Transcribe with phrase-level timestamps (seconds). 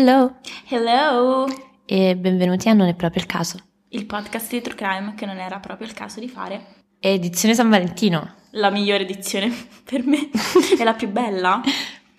[0.00, 0.36] Hello
[0.68, 1.46] Hello!
[1.84, 3.58] e benvenuti a Non è proprio il caso.
[3.88, 6.84] Il podcast di True Crime che non era proprio il caso di fare.
[7.00, 9.50] Edizione San Valentino, La migliore edizione
[9.82, 10.30] per me
[10.78, 11.60] è la più bella.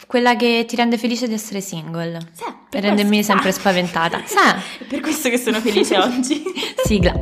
[0.08, 2.20] quella che ti rende felice di essere single.
[2.34, 4.24] Sì, Per rendermi sempre spaventata.
[4.26, 4.36] Sì.
[4.84, 6.44] È per questo che sono felice oggi.
[6.84, 7.14] Sigla.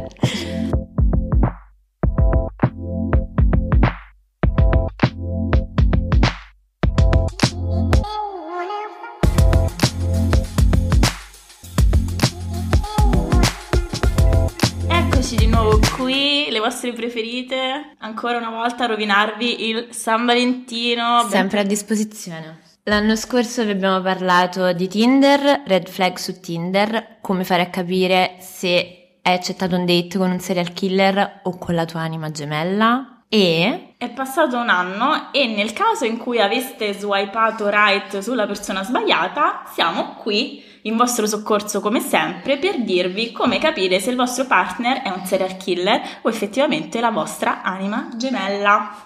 [16.78, 17.96] Vostre preferite.
[17.98, 21.28] Ancora una volta a rovinarvi il San Valentino.
[21.28, 22.60] Sempre a disposizione.
[22.84, 28.36] L'anno scorso vi abbiamo parlato di Tinder, red flag su Tinder, come fare a capire
[28.40, 33.24] se hai accettato un date con un serial killer o con la tua anima gemella.
[33.28, 38.84] E È passato un anno e nel caso in cui aveste swipato right sulla persona
[38.84, 44.46] sbagliata, siamo qui in vostro soccorso come sempre per dirvi come capire se il vostro
[44.46, 49.06] partner è un serial killer o effettivamente la vostra anima gemella.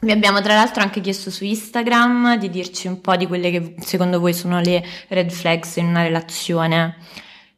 [0.00, 3.74] Vi abbiamo tra l'altro anche chiesto su Instagram di dirci un po' di quelle che
[3.78, 6.96] secondo voi sono le red flags in una relazione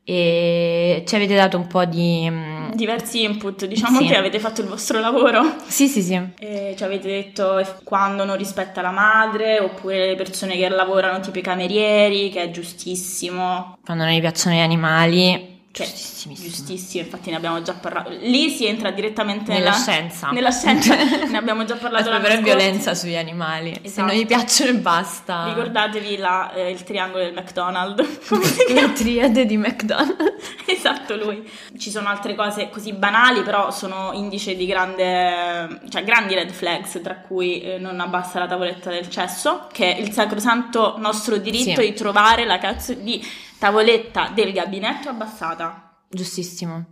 [0.04, 2.28] e ci avete dato un po' di...
[2.30, 4.06] mm, Diversi input, diciamo Sì.
[4.06, 5.42] che avete fatto il vostro lavoro.
[5.66, 6.20] Sì, sì, sì.
[6.38, 11.38] E ci avete detto quando non rispetta la madre, oppure le persone che lavorano tipo
[11.38, 13.78] i camerieri, che è giustissimo.
[13.84, 16.48] Quando non gli piacciono gli animali, Che è giustissimissimo.
[16.48, 18.10] giustissimo, infatti ne abbiamo già parlato.
[18.10, 20.30] Lì si entra direttamente Nella nella, scienza.
[20.30, 20.94] Nella scienza
[21.26, 22.10] ne abbiamo già parlato.
[22.12, 22.40] È scorso.
[22.42, 23.72] violenza sugli animali.
[23.74, 24.06] Se Esatto.
[24.06, 25.46] non gli piacciono e basta.
[25.48, 28.20] Ricordatevi la- eh, il triangolo del McDonald's.
[28.28, 30.32] Come si La triade di McDonald's.
[30.66, 31.42] esatto, lui.
[31.76, 37.00] Ci sono altre cose così banali, però sono indice di grande, cioè grandi red flags,
[37.02, 41.80] tra cui eh, non abbassa la tavoletta del cesso, che è il sacrosanto nostro diritto
[41.80, 41.88] Sì.
[41.88, 43.20] di trovare la cazzo di
[43.64, 45.93] tavoletta del gabinetto abbassata.
[46.08, 46.86] Giustissimo.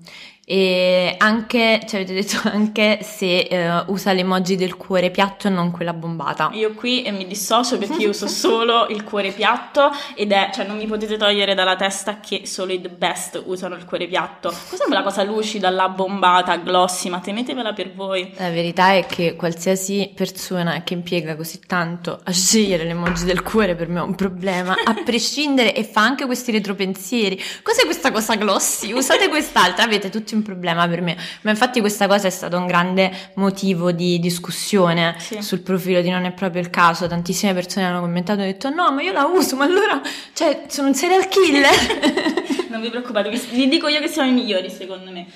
[0.45, 5.71] E anche, ci avete detto anche se eh, usa l'emoji del cuore piatto e non
[5.71, 6.51] quella bombata.
[6.55, 10.77] Io qui mi dissocio perché io uso solo il cuore piatto ed è, cioè non
[10.77, 14.53] mi potete togliere dalla testa che solo i the best usano il cuore piatto.
[14.69, 18.33] Cos'è quella cosa lucida, la bombata, glossy, ma tenetevela per voi.
[18.37, 23.77] La verità è che qualsiasi persona che impiega così tanto a scegliere l'emoji del cuore
[23.77, 27.41] per me è un problema, a prescindere e fa anche questi retropensieri.
[27.63, 28.93] Cos'è questa cosa glossy?
[29.03, 31.17] Usate quest'altra, avete tutti un problema per me.
[31.41, 35.43] Ma infatti questa cosa è stato un grande motivo di discussione Sì.
[35.43, 37.09] sul profilo di Non è proprio il caso.
[37.09, 40.01] Tantissime persone hanno commentato e detto no, ma io la uso, ma allora,
[40.35, 41.71] cioè, sono un serial killer.
[42.73, 45.27] Non vi preoccupate, vi, vi dico io che siamo i migliori secondo me.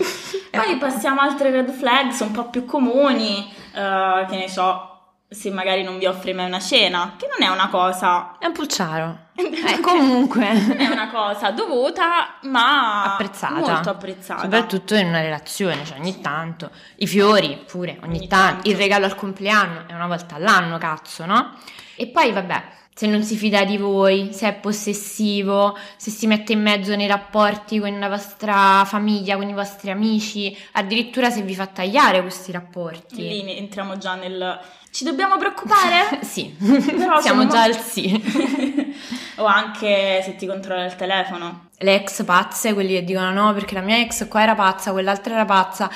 [0.50, 4.95] Poi passiamo a altre red flags un po' più comuni, eh, che ne so,
[5.28, 8.37] se magari non vi offre mai una cena, che non è una cosa...
[8.38, 9.25] è un pulciaro.
[9.34, 10.53] Eh, comunque.
[10.66, 13.54] Non è una cosa dovuta, ma apprezzata.
[13.54, 14.42] molto apprezzata.
[14.42, 16.70] Soprattutto in una relazione, cioè ogni tanto.
[16.97, 18.53] I fiori pure, ogni, Ogni tanto.
[18.54, 18.70] tanto.
[18.70, 21.54] Il regalo al compleanno è una volta all'anno, cazzo, no?
[21.97, 22.62] E poi vabbè,
[22.94, 27.06] se non si fida di voi, se è possessivo, se si mette in mezzo nei
[27.06, 32.53] rapporti con la vostra famiglia, con i vostri amici, addirittura se vi fa tagliare questi
[32.53, 33.16] rapporti.
[33.16, 34.60] Lì entriamo già nel...
[34.96, 36.20] Ci dobbiamo preoccupare?
[36.24, 38.14] Sì, Però siamo già mo- al sì.
[39.36, 41.68] o anche se ti controlla il telefono.
[41.76, 45.34] Le ex pazze, quelli che dicono no perché la mia ex qua era pazza, quell'altra
[45.34, 45.90] era pazza.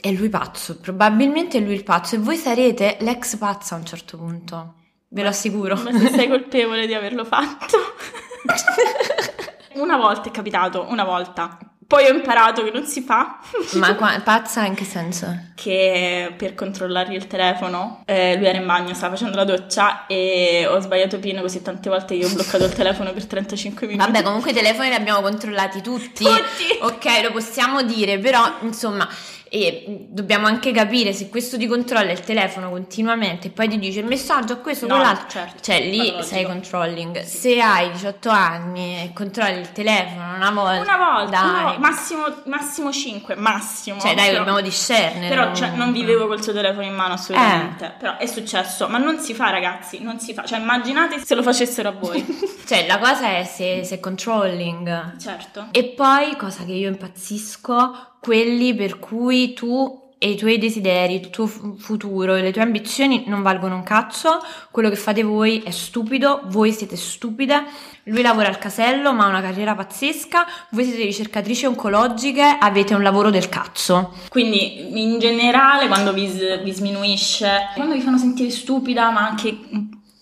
[0.00, 3.84] E lui pazzo, probabilmente è lui il pazzo e voi sarete l'ex pazza a un
[3.84, 4.74] certo punto.
[5.08, 5.74] Ve lo assicuro.
[5.76, 7.76] Ma se sei colpevole di averlo fatto.
[9.74, 11.58] una volta è capitato, una volta.
[11.88, 13.38] Poi ho imparato che non si fa.
[13.76, 15.46] Ma qua- pazza in che senso?
[15.58, 20.64] che per controllargli il telefono, eh, lui era in bagno, stava facendo la doccia e
[20.68, 24.06] ho sbagliato pin così tante volte che ho bloccato il telefono per 35 minuti.
[24.06, 26.22] Vabbè, comunque i telefoni li abbiamo controllati tutti.
[26.22, 26.78] Tutti!
[26.82, 29.08] Ok, lo possiamo dire, però insomma,
[29.50, 34.00] eh, dobbiamo anche capire se questo ti controlla il telefono continuamente e poi ti dice
[34.00, 35.28] il messaggio a questo, No, quell'altro.
[35.28, 37.22] certo, Cioè, lì sei controlling.
[37.22, 42.92] Se hai 18 anni e controlli il telefono una volta, Una volta, volta, massimo, massimo
[42.92, 44.00] 5, massimo.
[44.00, 45.28] Cioè, dai, Però- dobbiamo discernere.
[45.28, 47.86] Però cioè, non vivevo col suo telefono in mano assolutamente.
[47.86, 47.90] Eh.
[47.98, 50.44] Però è successo, ma non si fa, ragazzi, non si fa.
[50.44, 52.24] Cioè, immaginate se lo facessero a voi.
[52.68, 55.16] Cioè, la cosa è se, se controlling.
[55.18, 55.68] certo.
[55.70, 61.30] E poi, cosa che io impazzisco, quelli per cui tu e i tuoi desideri, il
[61.30, 64.42] tuo fu- futuro e le tue ambizioni non valgono un cazzo,
[64.72, 67.64] quello che fate voi è stupido, voi siete stupide,
[68.04, 73.02] lui lavora al casello ma ha una carriera pazzesca, voi siete ricercatrici oncologiche, avete un
[73.02, 74.14] lavoro del cazzo.
[74.28, 76.26] Quindi, in generale, quando vi,
[76.64, 79.56] vi sminuisce, quando vi fanno sentire stupida, ma anche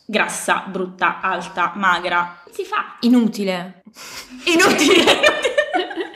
[0.05, 2.97] grassa, brutta, alta, magra, si fa.
[3.01, 3.83] Inutile.
[4.45, 5.05] Inutile!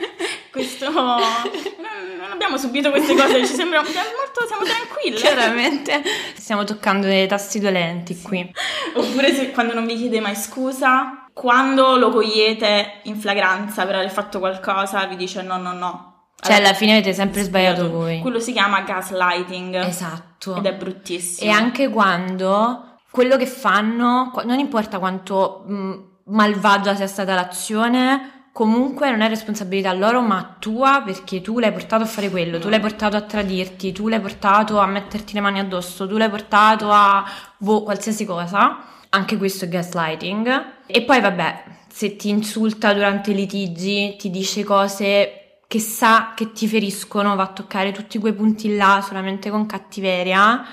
[0.51, 0.89] Questo...
[0.91, 4.45] Non abbiamo subito queste cose, ci sembra molto...
[4.47, 5.17] siamo tranquille.
[5.17, 6.01] Chiaramente
[6.35, 8.51] stiamo toccando dei tasti dolenti qui.
[8.95, 14.11] Oppure se, quando non vi chiede mai scusa, quando lo cogliete in flagranza per aver
[14.11, 16.09] fatto qualcosa, vi dice no, no, no.
[16.41, 18.19] Cioè, alla fine avete sempre sbagliato voi.
[18.19, 19.75] Quello si chiama gaslighting.
[19.75, 20.55] Esatto.
[20.55, 21.49] Ed è bruttissimo.
[21.49, 25.93] E anche quando quello che fanno, non importa quanto mh,
[26.25, 32.03] malvagia sia stata l'azione, comunque non è responsabilità loro ma tua perché tu l'hai portato
[32.03, 35.59] a fare quello, tu l'hai portato a tradirti, tu l'hai portato a metterti le mani
[35.59, 37.25] addosso, tu l'hai portato a
[37.57, 38.85] boh, qualsiasi cosa.
[39.09, 40.63] Anche questo è gaslighting.
[40.85, 46.51] E poi vabbè, se ti insulta durante i litigi, ti dice cose che sa che
[46.51, 50.65] ti feriscono, va a toccare tutti quei punti là solamente con cattiveria,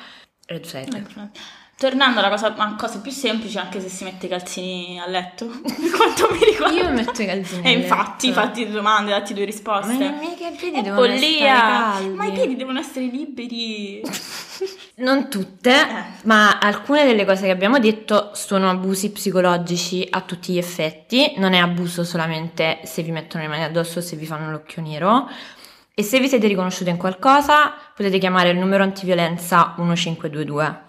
[0.46, 1.30] red flag.
[1.78, 5.46] Tornando alla cosa, a cose più semplici, anche se si mette i calzini a letto,
[5.96, 6.76] quanto mi riguarda.
[6.76, 9.96] Io metto i calzini E infatti, fatti due domande, datti due risposte.
[9.96, 11.54] Ma i miei piedi È devono follia.
[11.60, 12.08] caldi.
[12.14, 14.02] Ma i piedi devono essere liberi.
[14.98, 16.04] Non tutte, Eh.
[16.25, 21.34] ma alcune delle cose che abbiamo detto sono abusi psicologici a tutti gli effetti.
[21.36, 24.82] Non è abuso solamente se vi mettono le mani addosso o se vi fanno l'occhio
[24.82, 25.30] nero.
[25.94, 30.86] E se vi siete riconosciuti in qualcosa, potete chiamare il numero antiviolenza 1522.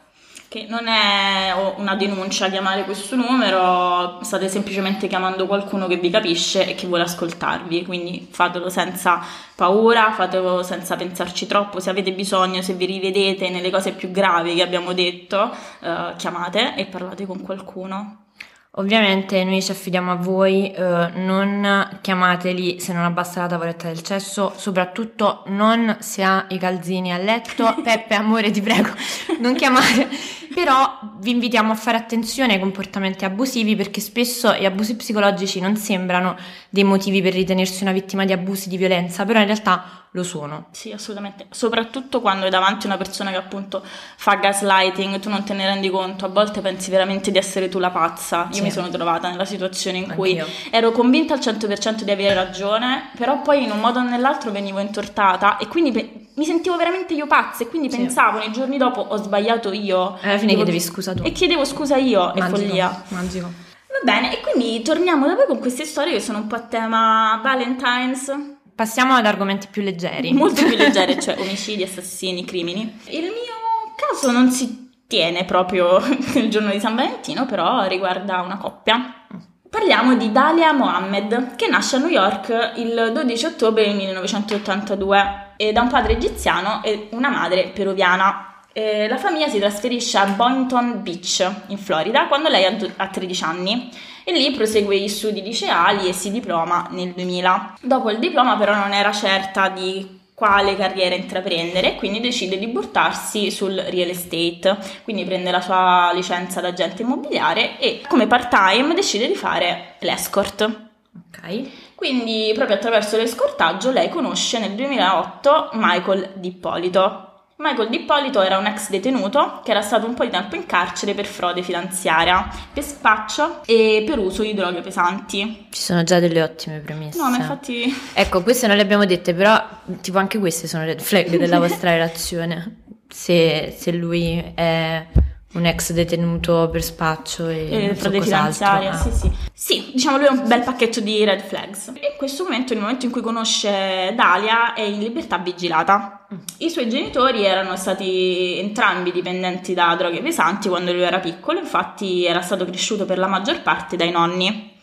[0.50, 6.68] Che non è una denuncia chiamare questo numero, state semplicemente chiamando qualcuno che vi capisce
[6.68, 9.22] e che vuole ascoltarvi, quindi fatelo senza
[9.56, 14.56] paura, fatelo senza pensarci troppo, se avete bisogno, se vi rivedete nelle cose più gravi
[14.56, 15.51] che abbiamo detto,
[15.81, 18.28] eh, chiamate e parlate con qualcuno.
[18.74, 24.04] Ovviamente noi ci affidiamo a voi, eh, non chiamateli se non abbassa la tavoletta del
[24.04, 27.75] cesso, soprattutto non se ha i calzini a letto.
[27.83, 28.92] Peppe, amore, ti prego,
[29.39, 30.07] non chiamare.
[30.54, 35.75] Però vi invitiamo a fare attenzione ai comportamenti abusivi perché spesso gli abusi psicologici non
[35.78, 36.36] sembrano
[36.69, 40.68] dei motivi per ritenersi una vittima di abusi di violenza, però in realtà lo sono.
[40.72, 43.84] Sì, assolutamente, soprattutto quando hai davanti una persona che appunto
[44.18, 47.78] fa gaslighting, tu non te ne rendi conto, a volte pensi veramente di essere tu
[47.78, 48.48] la pazza.
[48.50, 48.62] Io Sì.
[48.63, 50.51] mi sono trovata nella situazione in cui Anch'io.
[50.72, 54.80] ero convinta al 100% di avere ragione, però poi in un modo o nell'altro venivo
[54.80, 57.97] intortata e quindi pe- mi sentivo veramente io pazza e quindi Sì.
[57.97, 60.18] pensavo nei giorni dopo ho sbagliato io.
[60.21, 61.24] Alla fine Devo- chiedevi scusa tu.
[61.24, 63.03] E chiedevo scusa io, è Magico, follia.
[63.09, 63.47] Magico.
[63.88, 66.62] Va bene, e quindi torniamo da voi con queste storie che sono un po' a
[66.62, 68.33] tema Valentine's,
[68.74, 70.31] Passiamo ad argomenti più leggeri.
[70.31, 73.00] molto più leggere, cioè omicidi, assassini, crimini.
[73.07, 75.97] Il mio caso non si tiene proprio
[76.36, 79.25] il giorno di San Valentino, però riguarda una coppia.
[79.69, 85.73] Parliamo di Dalia Mohammed, che nasce a New York il 12 ottobre del 1982 e
[85.73, 88.61] da un padre egiziano e una madre peruviana.
[88.71, 93.44] Eh, la famiglia si trasferisce a Boynton Beach, in Florida, quando lei ha ha 13
[93.44, 93.89] anni
[94.23, 97.75] e lì prosegue gli studi liceali e si diploma nel 2000.
[97.81, 103.51] Dopo il diploma però non era certa di quale carriera intraprendere, quindi decide di buttarsi
[103.51, 109.27] sul real estate, quindi prende la sua licenza da agente immobiliare e come part-time decide
[109.27, 110.88] di fare l'escort.
[111.27, 111.95] Ok.
[111.95, 117.25] Quindi proprio attraverso l'escortaggio lei conosce nel 2008 Michael D'Ippolito.
[117.57, 121.13] Michael D'Ippolito era un ex detenuto che era stato un po' di tempo in carcere
[121.13, 125.68] per frode finanziaria, per spaccio e per uso di droghe pesanti.
[125.69, 127.18] Ci sono già delle ottime premesse.
[127.19, 129.62] No, ma infatti Ecco, queste non le abbiamo dette, però
[130.00, 132.84] tipo anche queste sono red flag della vostra relazione.
[133.10, 135.05] Se, se lui è
[135.53, 138.51] un ex detenuto per spaccio e, so frode cos'altro.
[138.53, 138.98] finanziaria, Ah.
[138.98, 139.32] sì, sì.
[139.51, 141.88] Sì, diciamo lui è un bel pacchetto di red flags.
[141.88, 146.27] E in questo momento, nel momento in cui conosce Dalia, è in libertà vigilata.
[146.34, 146.38] Mm.
[146.58, 152.25] I suoi genitori erano stati entrambi dipendenti da droghe pesanti quando lui era piccolo, infatti
[152.25, 154.77] era stato cresciuto per la maggior parte dai nonni.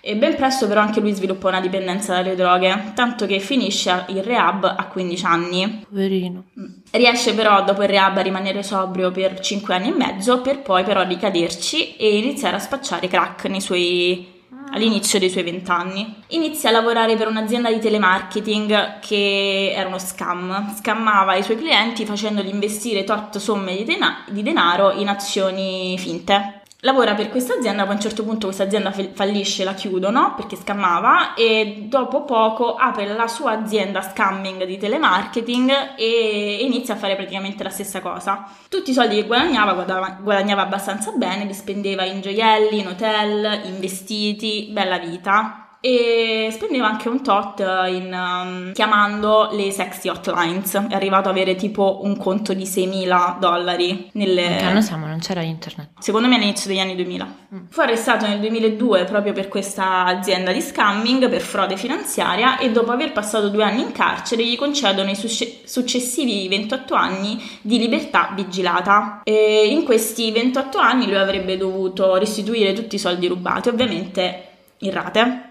[0.00, 4.22] E ben presto però anche lui sviluppa una dipendenza dalle droghe, tanto che finisce il
[4.22, 5.84] rehab a 15 anni.
[5.88, 6.44] Poverino.
[6.90, 10.84] Riesce però dopo il rehab a rimanere sobrio per 5 anni e mezzo per poi
[10.84, 14.36] però ricaderci e iniziare a spacciare crack nei suoi
[14.72, 16.14] all'inizio dei suoi 20 anni.
[16.28, 22.04] Inizia a lavorare per un'azienda di telemarketing che era uno scam, scammava i suoi clienti
[22.04, 26.57] facendoli investire tot somme di, dena- di denaro in azioni finte.
[26.82, 30.34] Lavora per questa azienda, poi a un certo punto questa azienda fa- fallisce, la chiudono
[30.36, 36.96] perché scammava e dopo poco apre la sua azienda scamming di telemarketing e inizia a
[36.96, 38.48] fare praticamente la stessa cosa.
[38.68, 43.80] Tutti i soldi che guadagnava, guadagnava abbastanza bene, li spendeva in gioielli, in hotel, in
[43.80, 45.67] vestiti, bella vita.
[45.80, 50.74] E spendeva anche un tot in, um, chiamando le sexy hotlines.
[50.88, 54.10] È arrivato ad avere tipo un conto di 6.000 dollari.
[54.12, 54.42] Nelle...
[54.42, 55.06] In che anno siamo?
[55.06, 55.90] Non c'era internet.
[55.98, 57.34] Secondo me all'inizio degli anni 2000.
[57.54, 57.58] Mm.
[57.68, 62.90] Fu arrestato nel 2002 proprio per questa azienda di scamming, per frode finanziaria e dopo
[62.90, 69.20] aver passato due anni in carcere gli concedono i successivi 28 anni di libertà vigilata.
[69.22, 74.46] E in questi 28 anni lui avrebbe dovuto restituire tutti i soldi rubati, ovviamente
[74.78, 75.47] in rate.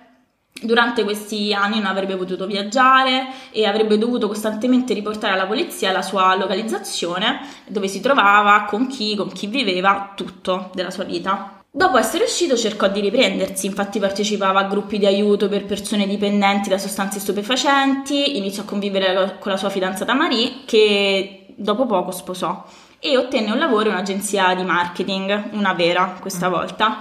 [0.62, 6.02] Durante questi anni non avrebbe potuto viaggiare e avrebbe dovuto costantemente riportare alla polizia la
[6.02, 11.62] sua localizzazione, dove si trovava, con chi, con chi viveva, tutto della sua vita.
[11.70, 16.70] Dopo essere uscito cercò di riprendersi, infatti partecipava a gruppi di aiuto per persone dipendenti
[16.70, 22.66] da sostanze stupefacenti, iniziò a convivere con la sua fidanzata Marie che dopo poco sposò
[23.00, 26.52] e ottenne un lavoro in un'agenzia di marketing, una vera questa mm.
[26.52, 26.98] volta,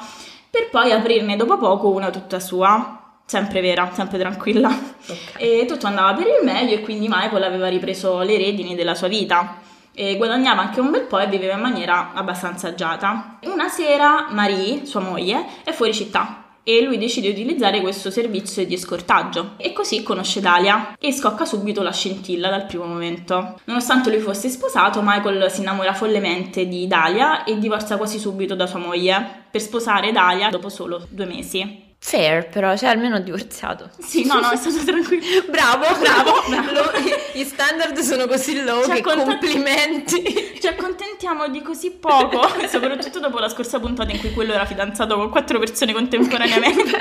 [0.50, 4.68] per poi aprirne dopo poco una tutta sua sempre vera, sempre tranquilla.
[4.68, 5.61] Okay.
[5.61, 9.09] E tutto andava per il meglio e quindi Michael aveva ripreso le redini della sua
[9.09, 9.59] vita.
[9.92, 13.38] E guadagnava anche un bel po' e viveva in maniera abbastanza agiata.
[13.45, 18.66] Una sera Marie, sua moglie, è fuori città e lui decide di utilizzare questo servizio
[18.66, 23.61] di scortaggio e così conosce Dalia e scocca subito la scintilla dal primo momento.
[23.66, 28.66] Nonostante lui fosse sposato, Michael si innamora follemente di Dalia e divorzia quasi subito da
[28.66, 31.85] sua moglie per sposare Dalia dopo solo due mesi.
[31.98, 33.90] Fair, però, cioè almeno divorziato.
[33.98, 35.44] Sì, no, no, è stato tranquillo.
[35.50, 36.44] bravo, bravo.
[36.48, 36.72] bravo.
[36.72, 36.92] Lo,
[37.32, 40.54] gli standard sono così low ci che accontent- complimenti.
[40.66, 45.14] Ci accontentiamo di così poco, soprattutto dopo la scorsa puntata in cui quello era fidanzato
[45.16, 46.96] con quattro persone contemporaneamente.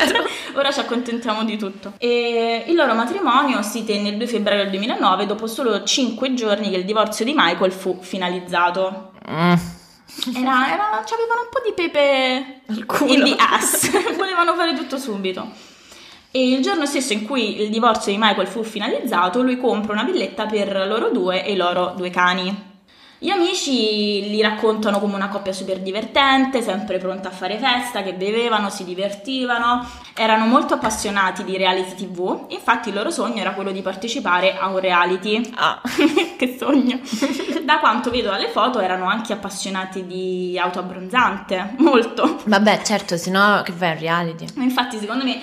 [0.54, 1.94] Ora ci accontentiamo di tutto.
[1.98, 6.70] E il loro matrimonio si tenne il 2 febbraio del 2009, dopo solo cinque giorni
[6.70, 9.12] che il divorzio di Michael fu finalizzato.
[9.30, 9.54] Mm.
[10.34, 15.52] Era, era, avevano un po' di pepe in the ass, volevano fare tutto subito.
[16.32, 20.04] E il giorno stesso in cui il divorzio di Michael fu finalizzato, lui compra una
[20.04, 22.75] villetta per loro due e i loro due cani.
[23.18, 28.14] Gli amici li raccontano come una coppia super divertente, sempre pronta a fare festa, che
[28.14, 33.72] bevevano, si divertivano, erano molto appassionati di reality tv, infatti il loro sogno era quello
[33.72, 35.50] di partecipare a un reality.
[35.56, 35.82] Ah,
[36.38, 37.00] che sogno!
[37.64, 42.42] Da quanto vedo dalle foto erano anche appassionati di auto abbronzante, molto.
[42.46, 44.46] Vabbè, certo, se no che fai a reality?
[44.58, 45.42] Infatti secondo me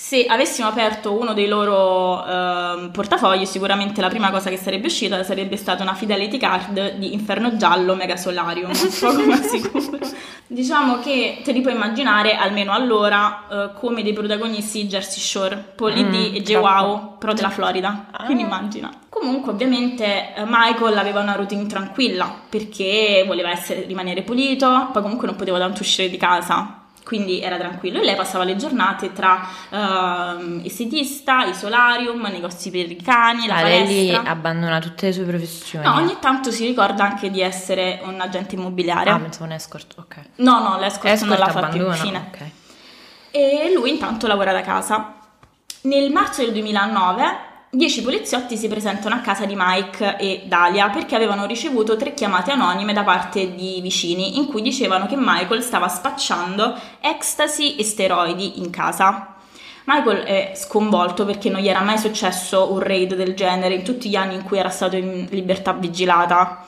[0.00, 5.24] se avessimo aperto uno dei loro eh, portafogli, sicuramente la prima cosa che sarebbe uscita
[5.24, 9.98] sarebbe stata una fidelity card di Inferno Giallo Mega Solarium, poco ma sicuro.
[10.46, 15.72] diciamo che te li puoi immaginare, almeno allora, eh, come dei protagonisti di Jersey Shore,
[15.74, 16.54] Polly mm, D e J.
[16.54, 18.06] Wow, però della Florida.
[18.12, 18.24] Ah.
[18.24, 18.92] Quindi immagina.
[19.08, 25.26] Comunque, ovviamente, eh, Michael aveva una routine tranquilla perché voleva essere, rimanere pulito, poi comunque
[25.26, 26.77] non poteva tanto uscire di casa
[27.08, 32.90] quindi era tranquillo e lei passava le giornate tra uh, estetista, i solarium, negozi per
[32.90, 33.86] i cani, la ah, palestra.
[33.86, 35.86] Lei abbandona tutte le sue professioni.
[35.86, 39.08] No, ogni tanto si ricorda anche di essere un agente immobiliare.
[39.08, 40.16] Ah, pensavo un escort, ok.
[40.36, 42.28] No, no, l'escort, escort non la fa più infine.
[42.28, 42.50] Ok.
[43.30, 45.14] E lui intanto lavora da casa.
[45.84, 51.14] Nel marzo del 2009 Dieci poliziotti si presentano a casa di Mike e Dalia perché
[51.14, 55.86] avevano ricevuto tre chiamate anonime da parte di vicini in cui dicevano che Michael stava
[55.86, 59.34] spacciando ecstasy e steroidi in casa.
[59.84, 64.08] Michael è sconvolto perché non gli era mai successo un raid del genere in tutti
[64.08, 66.64] gli anni in cui era stato in libertà vigilata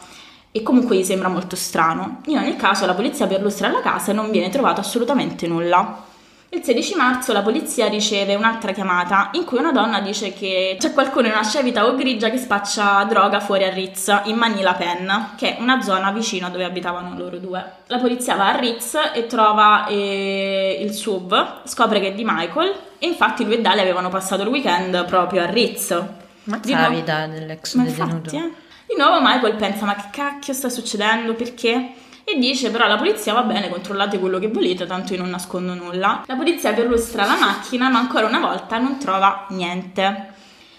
[0.53, 2.21] e comunque gli sembra molto strano.
[2.27, 6.09] In ogni caso la polizia perlustra la casa e non viene trovato assolutamente nulla.
[6.53, 10.93] Il 16 marzo la polizia riceve un'altra chiamata in cui una donna dice che c'è
[10.93, 15.35] qualcuno in una Chevy o grigia che spaccia droga fuori a Ritz, in Manila Pen,
[15.37, 17.65] che è una zona vicino dove abitavano loro due.
[17.87, 22.75] La polizia va a Ritz e trova eh, il SUV, scopre che è di Michael
[22.99, 26.03] e infatti lui e Dalia avevano passato il weekend proprio a Ritz.
[26.45, 28.17] Ma che la vita dell'ex ma detenuto.
[28.17, 28.53] Infatti, eh?
[28.89, 31.93] Di nuovo Michael pensa ma che cacchio sta succedendo, perché?
[32.33, 35.75] E dice però la polizia va bene, controllate quello che volete, tanto io non nascondo
[35.75, 36.23] nulla.
[36.27, 40.35] La polizia perlustra la macchina ma ancora una volta non trova niente.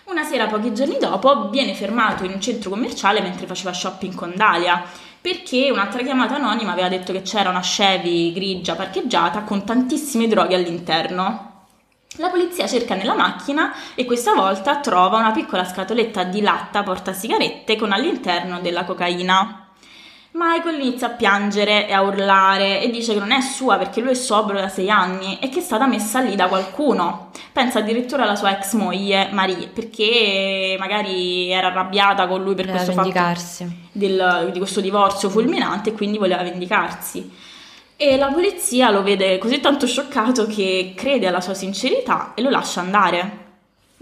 [0.06, 4.34] Una sera, pochi giorni dopo, viene fermato in un centro commerciale mentre faceva shopping con
[4.36, 4.84] Dalia
[5.22, 10.56] perché un'altra chiamata anonima aveva detto che c'era una Chevy grigia parcheggiata con tantissime droghe
[10.56, 11.50] all'interno.
[12.18, 17.14] La polizia cerca nella macchina e questa volta trova una piccola scatoletta di latta porta
[17.14, 19.61] sigarette con all'interno della cocaina.
[20.34, 24.12] Michael inizia a piangere e a urlare e dice che non è sua perché lui
[24.12, 27.32] è sobrio da sei anni e che è stata messa lì da qualcuno.
[27.52, 32.84] Pensa addirittura alla sua ex moglie Marie perché magari era arrabbiata con lui per voleva
[32.84, 33.10] questo fatto
[33.92, 37.30] del, di questo divorzio fulminante e quindi voleva vendicarsi.
[37.98, 42.50] E la polizia lo vede così tanto scioccato che crede alla sua sincerità e lo
[42.50, 43.41] lascia andare.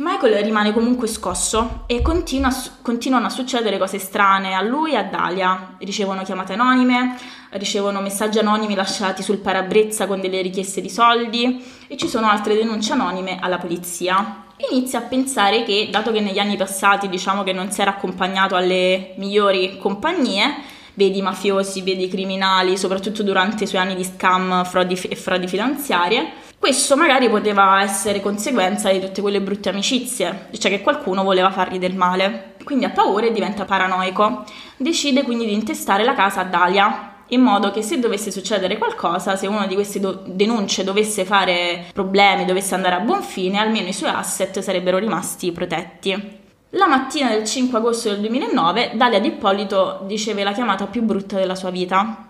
[0.01, 5.03] Michael rimane comunque scosso e continua, continuano a succedere cose strane a lui e a
[5.03, 5.75] Dalia.
[5.77, 7.17] Ricevono chiamate anonime,
[7.49, 12.55] ricevono messaggi anonimi lasciati sul parabrezza con delle richieste di soldi e ci sono altre
[12.55, 14.45] denunce anonime alla polizia.
[14.71, 18.55] Inizia a pensare che, dato che negli anni passati diciamo che non si era accompagnato
[18.55, 20.59] alle migliori compagnie,
[20.93, 26.47] vedi mafiosi, vedi criminali, soprattutto durante i suoi anni di scam frodi e frodi finanziarie,
[26.59, 31.79] questo magari poteva essere conseguenza di tutte quelle brutte amicizie, cioè che qualcuno voleva fargli
[31.79, 32.55] del male.
[32.65, 34.43] Quindi ha paura e diventa paranoico.
[34.75, 39.37] Decide quindi di intestare la casa a Dalia, in modo che se dovesse succedere qualcosa,
[39.37, 43.87] se una di queste do- denunce dovesse fare problemi, dovesse andare a buon fine, almeno
[43.87, 46.37] i suoi asset sarebbero rimasti protetti.
[46.71, 51.55] La mattina del 5 agosto del 2009, Dalia D'Ippolito riceve la chiamata più brutta della
[51.55, 52.28] sua vita.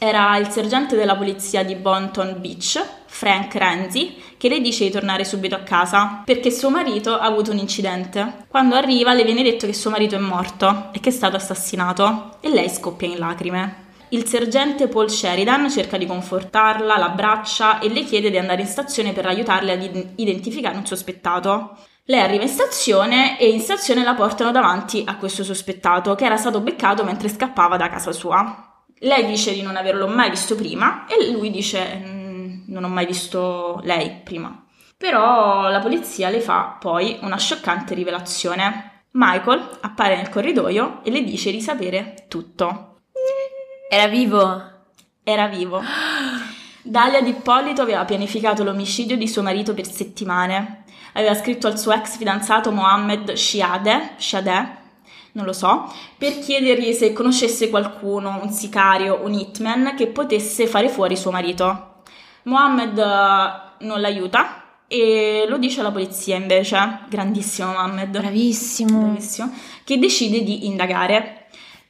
[0.00, 5.24] Era il sergente della polizia di Bonton Beach, Frank Renzi, che le dice di tornare
[5.24, 8.46] subito a casa perché suo marito ha avuto un incidente.
[8.46, 12.36] Quando arriva le viene detto che suo marito è morto e che è stato assassinato
[12.38, 13.86] e lei scoppia in lacrime.
[14.10, 19.12] Il sergente Paul Sheridan cerca di confortarla, l'abbraccia e le chiede di andare in stazione
[19.12, 21.76] per aiutarle ad identificare un sospettato.
[22.04, 26.36] Lei arriva in stazione e in stazione la portano davanti a questo sospettato che era
[26.36, 28.67] stato beccato mentre scappava da casa sua.
[29.00, 33.06] Lei dice di non averlo mai visto prima e lui dice mm, non ho mai
[33.06, 34.64] visto lei prima.
[34.96, 39.04] Però la polizia le fa poi una scioccante rivelazione.
[39.12, 43.00] Michael appare nel corridoio e le dice di sapere tutto.
[43.88, 44.62] Era vivo?
[45.22, 45.80] Era vivo.
[46.82, 50.84] Dalia D'Ippolito aveva pianificato l'omicidio di suo marito per settimane.
[51.12, 54.86] Aveva scritto al suo ex fidanzato Mohammed Shiade, Shiade
[55.32, 60.88] non lo so, per chiedergli se conoscesse qualcuno, un sicario, un hitman, che potesse fare
[60.88, 62.02] fuori suo marito.
[62.44, 68.08] Mohammed eh, non l'aiuta e lo dice alla polizia invece, grandissimo Mohammed.
[68.08, 69.00] Bravissimo.
[69.00, 69.52] Bravissimo.
[69.84, 71.37] Che decide di indagare.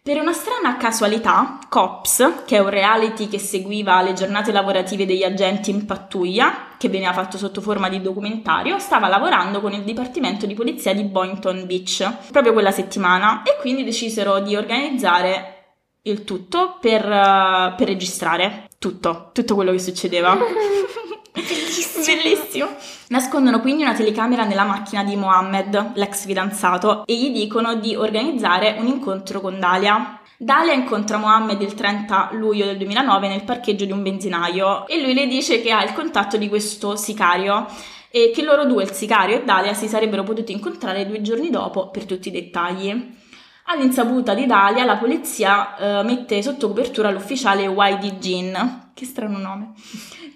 [0.08, 5.22] Per una strana casualità, Cops, che è un reality che seguiva le giornate lavorative degli
[5.22, 10.46] agenti in pattuglia, che veniva fatto sotto forma di documentario, stava lavorando con il Dipartimento
[10.46, 15.56] di Polizia di Boynton Beach proprio quella settimana e quindi decisero di organizzare
[16.04, 20.38] il tutto per, uh, per registrare tutto, tutto quello che succedeva.
[21.42, 22.05] Bellissimo.
[22.05, 22.68] Bellissimo.
[23.09, 28.77] Nascondono quindi una telecamera nella macchina di Mohammed, l'ex fidanzato, e gli dicono di organizzare
[28.79, 30.20] un incontro con Dalia.
[30.37, 35.12] Dalia incontra Mohammed il 30 luglio del 2009 nel parcheggio di un benzinaio e lui
[35.12, 37.66] le dice che ha il contatto di questo sicario
[38.11, 41.88] e che loro due, il sicario e Dalia, si sarebbero potuti incontrare due giorni dopo
[41.90, 43.16] per tutti i dettagli.
[43.64, 49.72] All'insaputa di Dalia, la polizia eh, mette sotto copertura l'ufficiale YD Jean, che strano nome,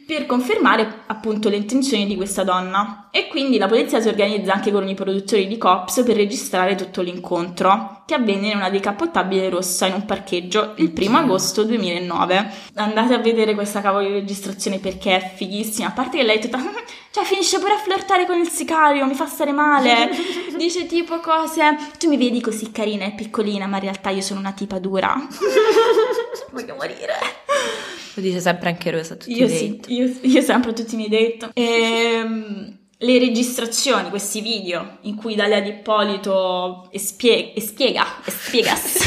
[0.06, 3.08] per confermare appunto le intenzioni di questa donna.
[3.10, 7.02] E quindi la polizia si organizza anche con i produttori di Cops per registrare tutto
[7.02, 12.50] l'incontro, che avvenne in una decappottabile rossa in un parcheggio il primo agosto 2009.
[12.74, 16.40] Andate a vedere questa cavolo di registrazione perché è fighissima, a parte che lei è
[16.40, 16.58] tutta...
[17.12, 20.10] cioè finisce pure a flirtare con il sicario, mi fa stare male,
[20.56, 21.76] dice tipo cose...
[21.98, 25.14] Tu mi vedi così carina e piccolina, ma in realtà io sono una tipa dura.
[26.50, 28.01] Voglio morire.
[28.14, 30.96] Lo dice sempre anche Rosa a tutti Io i sì, io, io sempre tutti i
[30.96, 31.50] miei date.
[31.54, 38.98] Ehm, le registrazioni, questi video in cui Dalia D'Ippolito espie- e spiega, e spiegas,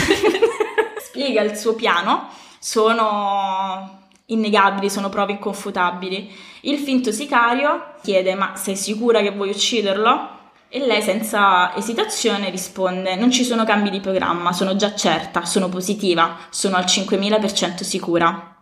[0.99, 2.27] spiega il suo piano,
[2.59, 6.29] sono innegabili, sono prove inconfutabili.
[6.61, 10.33] Il finto sicario chiede: Ma sei sicura che vuoi ucciderlo?
[10.67, 15.69] E lei senza esitazione risponde: Non ci sono cambi di programma, sono già certa, sono
[15.69, 18.54] positiva, sono al 5000% sicura.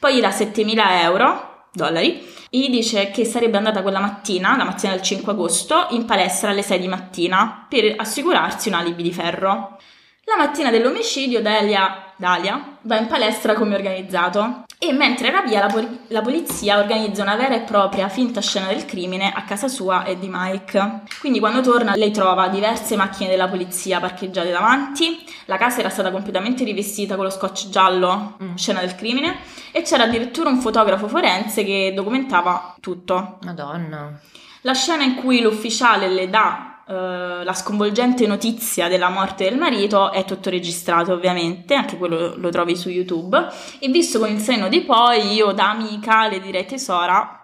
[0.00, 4.64] Poi gli dà 7.000 euro, dollari, e gli dice che sarebbe andata quella mattina, la
[4.64, 9.12] mattina del 5 agosto, in palestra alle 6 di mattina per assicurarsi un alibi di
[9.12, 9.78] ferro.
[10.24, 15.66] La mattina dell'omicidio Dalia, Dalia va in palestra come organizzato e mentre era via la,
[15.66, 20.04] pol- la polizia organizza una vera e propria finta scena del crimine a casa sua
[20.04, 21.02] e di Mike.
[21.20, 26.10] Quindi quando torna lei trova diverse macchine della polizia parcheggiate davanti, la casa era stata
[26.10, 28.54] completamente rivestita con lo scotch giallo, Mm.
[28.54, 29.36] scena del crimine,
[29.70, 33.36] e c'era addirittura un fotografo forense che documentava tutto.
[33.42, 34.18] Madonna.
[34.62, 40.10] La scena in cui l'ufficiale le dà eh, la sconvolgente notizia della morte del marito
[40.10, 43.46] è tutto registrato ovviamente, anche quello lo trovi su YouTube
[43.78, 47.36] e visto con il senno di poi io da amica le direi tesora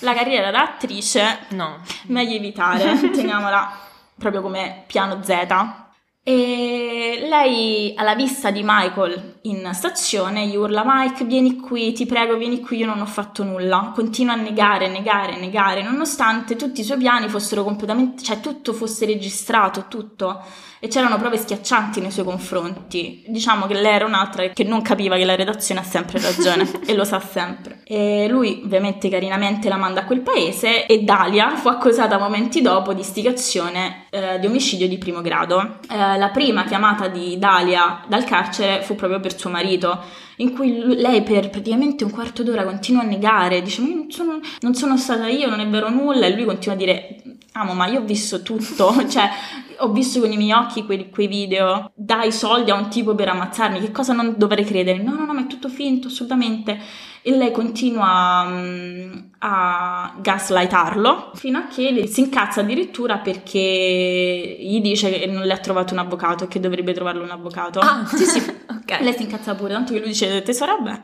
[0.00, 1.80] la carriera da attrice No.
[2.08, 3.72] meglio evitare, teniamola
[4.18, 5.83] proprio come piano Z.
[6.26, 12.38] E lei, alla vista di Michael in stazione, gli urla: Mike, vieni qui, ti prego,
[12.38, 13.92] vieni qui, io non ho fatto nulla.
[13.94, 19.04] Continua a negare, negare, negare, nonostante tutti i suoi piani fossero completamente, cioè tutto fosse
[19.04, 20.42] registrato, tutto
[20.84, 23.24] e c'erano prove schiaccianti nei suoi confronti.
[23.26, 26.92] Diciamo che lei era un'altra che non capiva che la redazione ha sempre ragione e
[26.92, 27.80] lo sa sempre.
[27.84, 32.92] E lui ovviamente carinamente la manda a quel paese e Dalia fu accusata momenti dopo
[32.92, 35.78] di istigazione eh, di omicidio di primo grado.
[35.88, 40.02] Eh, la prima chiamata di Dalia dal carcere fu proprio per suo marito
[40.38, 44.40] in cui lei per praticamente un quarto d'ora continua a negare, dice ma non sono,
[44.60, 47.86] non sono stata io, non è vero nulla, e lui continua a dire amo ma
[47.86, 49.30] io ho visto tutto, cioè
[49.78, 53.28] ho visto con i miei occhi quei, quei, video, dai soldi a un tipo per
[53.28, 55.02] ammazzarmi, che cosa non dovrei credere?
[55.02, 56.78] No, no, no, ma è tutto finto, assolutamente
[57.26, 65.10] e lei continua um, a gaslightarlo fino a che si incazza addirittura perché gli dice
[65.10, 67.78] che non le ha trovato un avvocato e che dovrebbe trovarlo un avvocato.
[67.78, 69.00] Ah, sì, sì, ok.
[69.00, 71.00] Lei si incazza pure, tanto che lui dice tesoro, vabbè,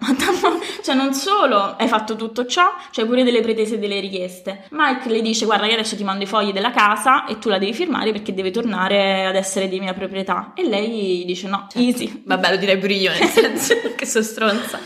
[0.85, 4.66] cioè non solo hai fatto tutto ciò, cioè pure delle pretese e delle richieste.
[4.72, 7.56] Mike le dice guarda che adesso ti mando i fogli della casa e tu la
[7.56, 10.53] devi firmare perché deve tornare ad essere di mia proprietà.
[10.55, 11.79] E lei dice no, certo.
[11.79, 12.23] easy.
[12.27, 14.79] Vabbè, lo direi pure io, nel senso che sono stronza.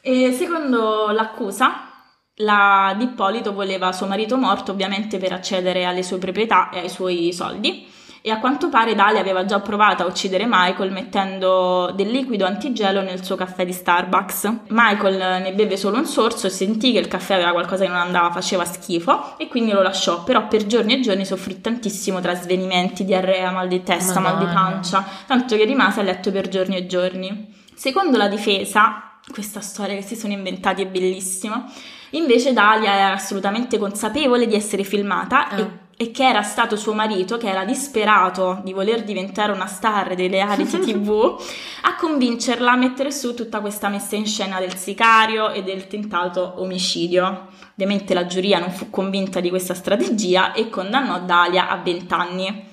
[0.00, 1.90] E secondo l'accusa,
[2.36, 7.32] la D'Ippolito voleva suo marito morto ovviamente per accedere alle sue proprietà e ai suoi
[7.32, 7.94] soldi
[8.26, 13.00] e a quanto pare Dalia aveva già provato a uccidere Michael mettendo del liquido antigelo
[13.00, 14.52] nel suo caffè di Starbucks.
[14.70, 18.00] Michael ne beve solo un sorso e sentì che il caffè aveva qualcosa che non
[18.00, 22.34] andava, faceva schifo e quindi lo lasciò, però per giorni e giorni soffrì tantissimo tra
[22.34, 24.44] svenimenti, diarrea, mal di testa, Madonna.
[24.44, 27.54] mal di pancia, tanto che rimase a letto per giorni e giorni.
[27.76, 31.64] Secondo la difesa, questa storia che si sono inventati è bellissima.
[32.10, 35.58] Invece Dalia era assolutamente consapevole di essere filmata ah.
[35.60, 40.14] e, e, che era stato suo marito, che era disperato di voler diventare una star
[40.14, 41.40] delle reality tv,
[41.82, 46.54] a convincerla a mettere su tutta questa messa in scena del sicario e del tentato
[46.56, 47.48] omicidio.
[47.72, 52.64] Ovviamente la giuria non fu convinta di questa strategia e condannò Dalia a 20 anni.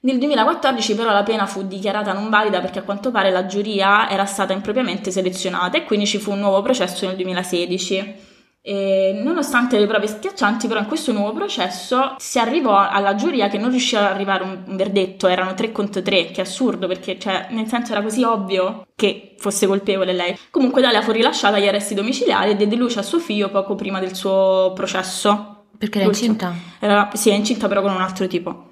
[0.00, 4.10] Nel 2014 però la pena fu dichiarata non valida perché a quanto pare la giuria
[4.10, 8.32] era stata impropriamente selezionata e quindi ci fu un nuovo processo nel 2016.
[8.66, 13.58] E nonostante le prove schiaccianti, però in questo nuovo processo si arrivò alla giuria che
[13.58, 17.18] non riusciva ad arrivare a un, verdetto, erano tre contro tre, che è assurdo perché
[17.18, 20.38] cioè, nel senso era così ovvio che fosse colpevole lei.
[20.48, 24.00] Comunque Dalia fu rilasciata agli arresti domiciliari e diede luce a suo figlio poco prima
[24.00, 25.66] del suo processo.
[25.76, 26.54] Perché era incinta?
[26.78, 28.70] Era, sì, è incinta però con un altro tipo.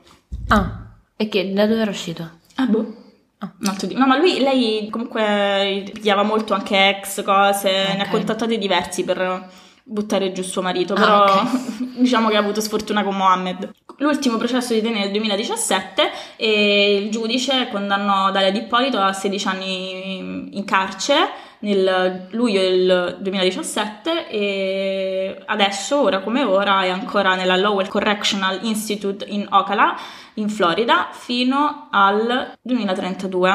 [0.49, 0.87] Ah.
[1.15, 2.31] E che da dove era uscito?
[2.55, 2.97] Ah, boh.
[3.43, 3.51] Oh.
[3.91, 7.97] No, ma lui, lei comunque pigliava molto anche ex, cose, okay.
[7.97, 9.51] ne ha contattati diversi per
[9.85, 11.95] buttare giù suo marito, ah, però ah, okay.
[12.01, 13.71] diciamo che ha avuto sfortuna con Mohammed.
[13.99, 20.57] L'ultimo processo di te nel 2017 e il giudice condannò Dalia D'Ippolito a 16 anni
[20.57, 27.88] in carcere nel luglio del 2017 e adesso, ora come ora, è ancora nella Lowell
[27.88, 29.97] Correctional Institute in Ocala,
[30.35, 33.55] in Florida, fino al 2032.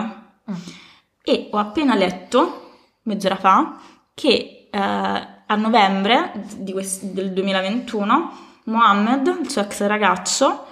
[0.49, 0.53] Mm.
[1.21, 2.71] E ho appena letto,
[3.03, 3.77] mezz'ora fa,
[4.13, 6.31] che eh, a novembre
[6.71, 10.65] quest- del 2021 Mohammed, il suo ex ragazzo,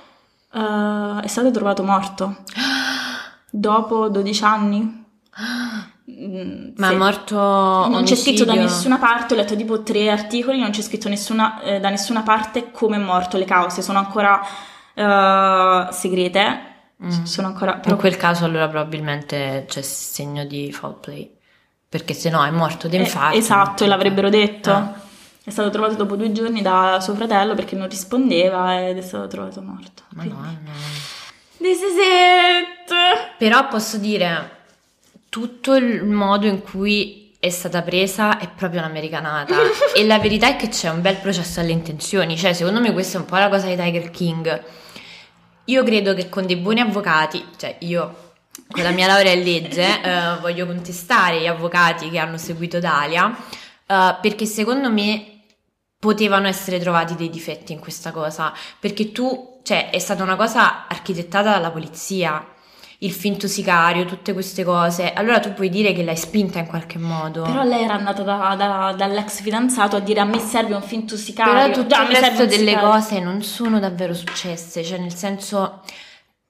[0.54, 2.44] eh, è stato trovato morto
[3.50, 5.04] dopo 12 anni.
[6.08, 6.94] Ma sì.
[6.94, 7.36] è morto.
[7.36, 11.60] Non c'è scritto da nessuna parte, ho letto tipo tre articoli, non c'è scritto nessuna,
[11.62, 14.40] eh, da nessuna parte come è morto, le cause sono ancora
[14.94, 16.74] uh, segrete.
[17.04, 17.24] Mm.
[17.24, 17.96] Sono ancora, però...
[17.96, 21.35] In quel caso allora probabilmente c'è segno di foul play,
[21.96, 24.70] perché se no è morto di eh, esatto, l'avrebbero detto.
[24.70, 24.94] Ah.
[25.42, 29.28] È stato trovato dopo due giorni da suo fratello perché non rispondeva ed è stato
[29.28, 30.04] trovato morto.
[30.10, 30.60] Madonna.
[31.56, 32.94] This is it!
[33.38, 34.64] Però posso dire
[35.30, 39.56] tutto il modo in cui è stata presa è proprio un'americanata
[39.96, 43.20] e la verità è che c'è un bel processo alle intenzioni, cioè secondo me questa
[43.20, 44.64] è un po' la cosa di Tiger King.
[45.64, 48.25] Io credo che con dei buoni avvocati, cioè io
[48.70, 53.36] con la mia laurea in legge eh, voglio contestare gli avvocati che hanno seguito Dalia
[53.88, 55.36] eh, perché secondo me
[56.00, 60.88] potevano essere trovati dei difetti in questa cosa, perché tu, cioè è stata una cosa
[60.88, 62.46] architettata dalla polizia
[63.00, 66.98] il finto sicario, tutte queste cose, allora tu puoi dire che l'hai spinta in qualche
[66.98, 67.42] modo.
[67.42, 71.18] Però lei era andata da, da, dall'ex fidanzato a dire a me serve un finto
[71.18, 71.54] sicario.
[71.54, 72.90] Però tutto il resto delle sicario.
[72.90, 75.82] cose non sono davvero successe, cioè nel senso...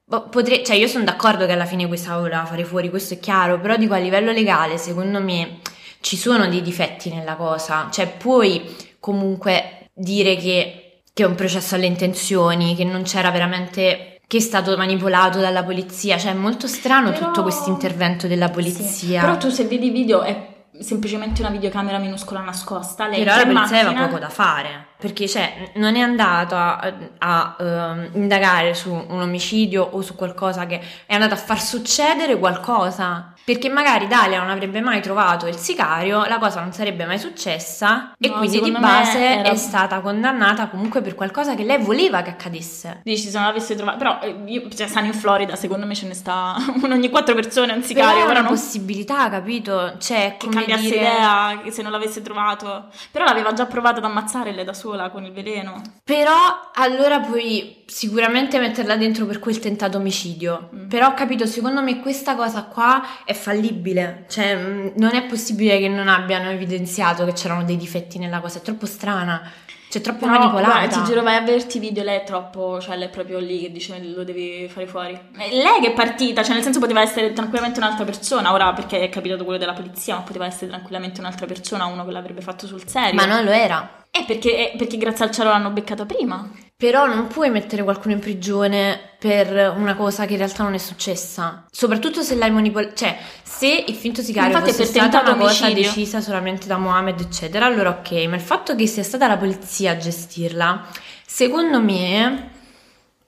[0.08, 3.20] Boh, potrei, cioè io sono d'accordo che alla fine questa voleva fare fuori, questo è
[3.20, 5.62] chiaro, però dico a livello legale secondo me
[6.00, 11.74] ci sono dei difetti nella cosa, cioè puoi comunque dire che, che è un processo
[11.74, 16.68] alle intenzioni, che non c'era veramente che è stato manipolato dalla polizia, cioè è molto
[16.68, 19.20] strano Però- tutto questo intervento della polizia.
[19.22, 19.26] Sì.
[19.26, 23.08] Però tu se vedi i video è semplicemente una videocamera minuscola nascosta.
[23.08, 28.74] Lei Però aveva poco da fare, perché cioè, non è andata a, a, ehm, indagare
[28.74, 33.34] su un omicidio o su qualcosa che è andata a far succedere qualcosa.
[33.46, 38.14] Perché magari Dalia non avrebbe mai trovato il sicario, la cosa non sarebbe mai successa
[38.20, 42.24] e No, quindi di base era- è stata condannata comunque per qualcosa che lei voleva
[42.24, 43.02] che accadesse.
[43.04, 43.98] Dici, se non l'avesse trovato.
[44.00, 47.36] Però eh, io, cioè, stanno in Florida, secondo me ce ne sta uno ogni quattro
[47.36, 48.22] persone, un Però sicario.
[48.22, 49.96] è Ora una non possibilità, capito?
[50.00, 50.96] Cioè, che cambiasse dire...
[50.96, 52.86] idea che se non l'avesse trovato.
[53.12, 55.82] Però l'aveva già provato ad ammazzare lei da sola con il veleno.
[56.04, 60.70] Però allora puoi sicuramente metterla dentro per quel tentato omicidio.
[60.74, 60.88] Mm.
[60.88, 64.26] Però ho capito, secondo me questa cosa qua è fallibile.
[64.28, 68.60] Cioè, mh, non è possibile che non abbiano evidenziato che c'erano dei difetti nella cosa.
[68.60, 69.52] È troppo strana.
[69.88, 70.72] Cioè, troppo Però, manipolata.
[70.80, 73.40] guarda, ti giuro, vai a vederti i video, lei è troppo, cioè lei è proprio
[73.40, 75.14] lì che dice lo devi fare fuori.
[75.14, 79.00] È lei che è partita, cioè nel senso poteva essere tranquillamente un'altra persona, ora perché
[79.00, 82.68] è capitato quello della polizia, ma poteva essere tranquillamente un'altra persona, uno che l'avrebbe fatto
[82.68, 83.14] sul serio.
[83.14, 84.05] Ma non lo era.
[84.18, 86.50] Eh, perché, eh, perché grazie al cielo l'hanno beccato prima.
[86.78, 90.78] Però non puoi mettere qualcuno in prigione per una cosa che in realtà non è
[90.78, 91.66] successa.
[91.72, 92.94] Soprattutto se l'hai manipolata.
[92.94, 95.90] Cioè, se il finto sicario Infatti è fosse stata una cosa omicidio.
[95.90, 98.12] decisa solamente da Mohammed, eccetera, allora ok.
[98.28, 100.86] Ma il fatto che sia stata la polizia a gestirla,
[101.26, 102.52] secondo me,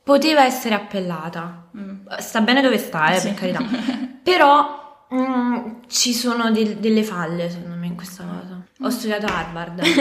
[0.04, 1.68] poteva essere appellata.
[1.78, 2.06] Mm.
[2.20, 3.28] Sta bene dove sta, eh, Sì.
[3.30, 3.64] per carità.
[4.24, 8.37] Però mm, ci sono del- delle falle, secondo me, in questa cosa.
[8.82, 9.82] Ho studiato a Harvard.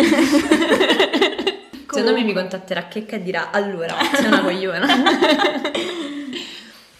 [1.96, 4.86] Secondo me mi contatterà Checca e dirà allora, sei una cogliona.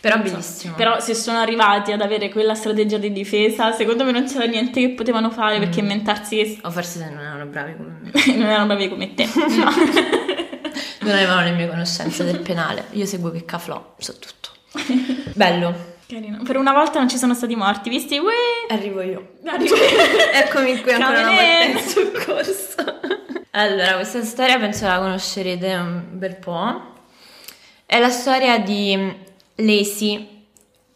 [0.00, 0.74] Però bellissimo.
[0.74, 4.80] Però se sono arrivati ad avere quella strategia di difesa, secondo me non c'era niente
[4.80, 5.84] che potevano fare perché Mm.
[5.90, 8.10] inventarsi che O forse se non erano bravi come me.
[8.36, 9.28] non erano bravi come te.
[9.34, 9.70] No.
[11.00, 12.84] Non avevano le mie conoscenze del penale.
[12.92, 14.50] Io seguo Checca Flo, so tutto.
[15.34, 15.94] Bello.
[16.06, 16.42] Carino.
[16.44, 18.16] Per una volta non ci sono stati morti, visti?
[18.18, 18.32] Uè!
[18.68, 19.32] Arrivo io.
[19.44, 19.74] Arrivo.
[20.32, 23.34] Eccomi qui ancora una volta in soccorso.
[23.58, 26.92] Allora, questa storia penso la conoscerete un bel po'.
[27.86, 29.16] È la storia di
[29.54, 30.44] Lacey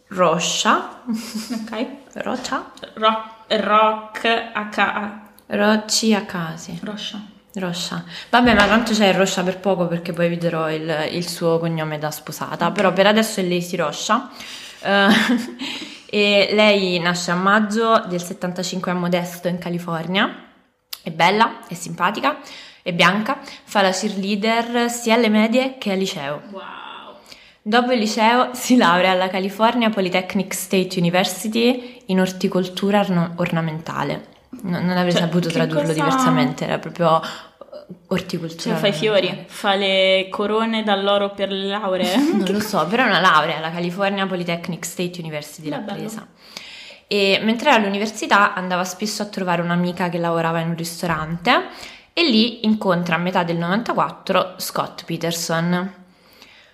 [0.08, 1.02] Roscia.
[1.06, 1.86] Ok.
[2.22, 2.70] Roccia?
[2.94, 5.10] Rock, rock H
[5.46, 6.78] Rocci a casi.
[6.82, 7.18] Roscia.
[7.54, 8.04] Roscia.
[8.28, 11.98] Vabbè, ma tanto c'è Roscia per poco perché poi vi darò il, il suo cognome
[11.98, 12.70] da sposata.
[12.72, 14.28] Però per adesso è Lacey Roscia.
[14.82, 15.08] Eh,
[16.10, 20.46] e lei nasce a maggio del 75 a Modesto in California.
[21.02, 22.38] È bella, è simpatica,
[22.82, 26.42] è bianca, fa la cheerleader sia alle medie che al liceo.
[26.50, 26.60] Wow.
[27.62, 33.00] Dopo il liceo si laurea alla California Polytechnic State University in orticoltura
[33.36, 34.26] ornamentale.
[34.62, 37.20] No- non avrei Cioè, saputo tradurlo cosa- diversamente, era proprio
[38.08, 38.74] orticoltura.
[38.74, 42.16] Cioè, fa i fiori, fa le corone d'alloro per le lauree.
[42.40, 46.26] Non lo so, però è una laurea alla California Polytechnic State University l'ha presa.
[47.06, 51.68] E mentre era all'università andava spesso a trovare un'amica che lavorava in un ristorante
[52.12, 55.94] e lì incontra a metà del 94 Scott Peterson.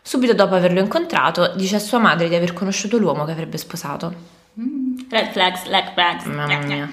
[0.02, 4.14] Subito dopo averlo incontrato dice a sua madre di aver conosciuto l'uomo che avrebbe sposato.
[4.60, 4.98] Mm.
[5.08, 6.24] Red flags, leg flags.
[6.24, 6.90] Mamma mia.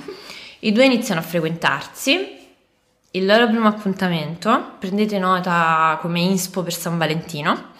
[0.59, 2.42] I due iniziano a frequentarsi.
[3.15, 7.73] Il loro primo appuntamento, prendete nota come inspo per San Valentino,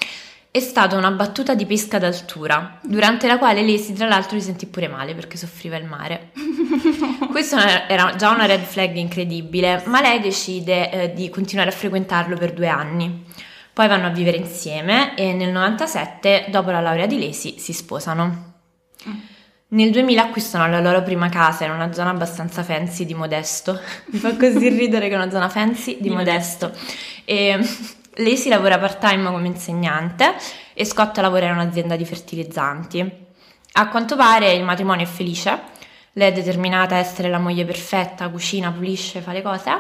[0.52, 4.68] è stata una battuta di pesca d'altura, durante la quale si tra l'altro si sentì
[4.68, 6.30] pure male perché soffriva il mare.
[7.32, 12.38] Questa era già una red flag incredibile, ma lei decide eh, di continuare a frequentarlo
[12.38, 13.26] per due anni.
[13.74, 18.54] Poi vanno a vivere insieme e nel 97, dopo la laurea di Lesi, si sposano.
[19.74, 23.80] Nel 2000 acquistano la loro prima casa in una zona abbastanza fancy di Modesto.
[24.14, 26.72] Mi fa così ridere che è una zona fancy di Di Modesto.
[27.26, 27.58] E
[28.18, 30.36] lei si lavora part-time come insegnante
[30.76, 33.12] e Scott lavora in un'azienda di fertilizzanti.
[33.76, 35.60] A quanto pare il matrimonio è felice,
[36.14, 39.72] lei è determinata a essere la moglie perfetta, cucina, pulisce, fa le cose.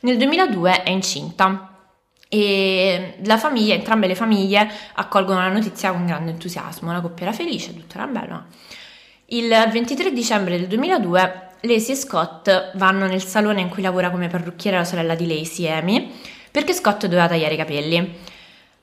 [0.00, 1.80] Nel 2002 è incinta
[2.28, 6.92] e la famiglia, entrambe le famiglie accolgono la notizia con grande entusiasmo.
[6.92, 8.44] La coppia era felice, tutto era bello.
[9.32, 14.28] Il 23 dicembre del 2002 Lacey e Scott vanno nel salone in cui lavora come
[14.28, 16.12] parrucchiera la sorella di Lacey, Amy,
[16.50, 18.14] perché Scott doveva tagliare i capelli.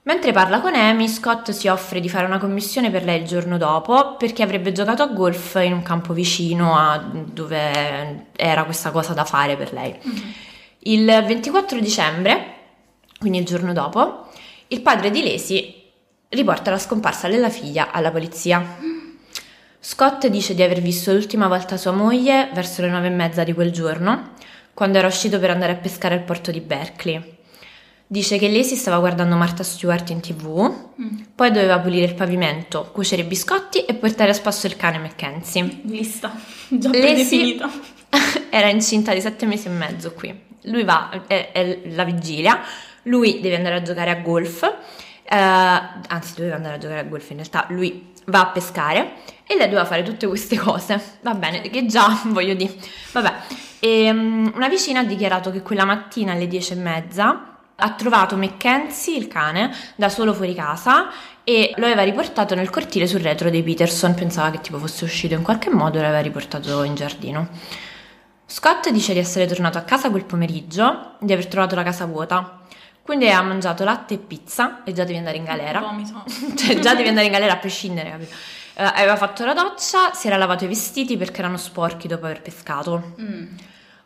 [0.01, 3.59] Mentre parla con Amy, Scott si offre di fare una commissione per lei il giorno
[3.59, 9.13] dopo perché avrebbe giocato a golf in un campo vicino a dove era questa cosa
[9.13, 9.95] da fare per lei.
[10.79, 12.53] Il 24 dicembre,
[13.19, 14.29] quindi il giorno dopo,
[14.69, 15.91] il padre di Lacey
[16.29, 18.88] riporta la scomparsa della figlia alla polizia.
[19.82, 23.54] Scott dice di aver visto l'ultima volta sua moglie verso le nove e mezza di
[23.54, 24.32] quel giorno,
[24.74, 27.38] quando era uscito per andare a pescare al porto di Berkeley.
[28.06, 31.20] Dice che lei si stava guardando Martha Stewart in tv, Mm.
[31.36, 35.80] poi doveva pulire il pavimento, cuocere i biscotti e portare a spasso il cane Mackenzie.
[35.84, 36.34] Lista,
[36.68, 37.70] già predefinita.
[38.50, 40.38] Era incinta di sette mesi e mezzo qui.
[40.63, 42.60] Lui va, è, è la vigilia,
[43.04, 47.30] lui deve andare a giocare a golf, eh, anzi doveva andare a giocare a golf
[47.30, 49.13] in realtà, lui va a pescare
[49.46, 51.18] e lei doveva fare tutte queste cose.
[51.22, 52.74] Va bene, che già voglio dire.
[53.12, 53.34] Vabbè,
[53.80, 58.36] e, mm, una vicina ha dichiarato che quella mattina alle dieci e mezza ha trovato
[58.36, 61.10] Mackenzie, il cane, da solo fuori casa
[61.44, 64.13] e lo aveva riportato nel cortile sul retro dei Peterson.
[64.13, 67.48] Pensava che tipo fosse uscito in qualche modo e l'aveva riportato in giardino.
[68.46, 72.59] Scott dice di essere tornato a casa quel pomeriggio, di aver trovato la casa vuota.
[73.10, 75.80] Quindi ha mangiato latte e pizza e già devi andare in galera.
[75.80, 76.24] Vomito.
[76.56, 78.36] cioè, già devi andare in galera a prescindere, capito?
[78.76, 82.43] Eh, aveva fatto la doccia, si era lavato i vestiti perché erano sporchi dopo aver
[82.43, 83.15] pescato.
[83.19, 83.48] Mm.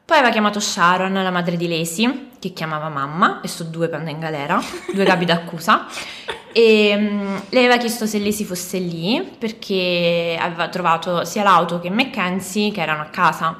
[0.05, 4.11] Poi aveva chiamato Sharon, la madre di Lacey, che chiamava mamma, e so due pende
[4.11, 4.57] in galera,
[4.93, 5.85] due capi d'accusa.
[6.55, 11.89] E mm, le aveva chiesto se Lacey fosse lì perché aveva trovato sia l'auto che
[11.89, 13.57] Mackenzie che erano a casa,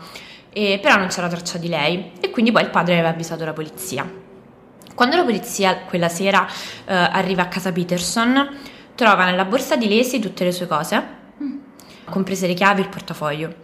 [0.54, 2.12] e, però non c'era traccia di lei.
[2.22, 4.22] E quindi poi il padre aveva avvisato la polizia.
[4.94, 6.46] Quando la polizia quella sera
[6.86, 8.50] eh, arriva a casa Peterson,
[8.96, 11.04] trova nella borsa di Lacey tutte le sue cose,
[12.06, 13.56] comprese le chiavi e il portafoglio.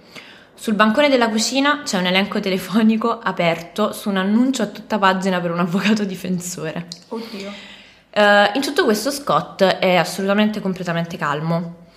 [0.53, 5.39] Sul bancone della cucina c'è un elenco telefonico aperto su un annuncio a tutta pagina
[5.39, 6.87] per un avvocato difensore.
[7.07, 7.51] Oddio.
[8.09, 11.87] Eh, in tutto questo Scott è assolutamente completamente calmo.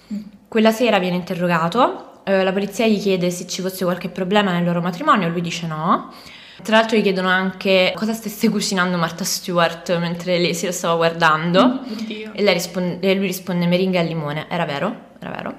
[0.46, 4.64] Quella sera viene interrogato, eh, la polizia gli chiede se ci fosse qualche problema nel
[4.64, 6.12] loro matrimonio, lui dice no.
[6.62, 10.94] Tra l'altro gli chiedono anche cosa stesse cucinando Martha Stewart mentre lei si lo stava
[10.94, 11.80] guardando.
[11.90, 12.32] Oddio.
[12.34, 14.46] E, risponde- lui risponde meringa al limone.
[14.48, 15.10] Era vero?
[15.20, 15.54] Era vero.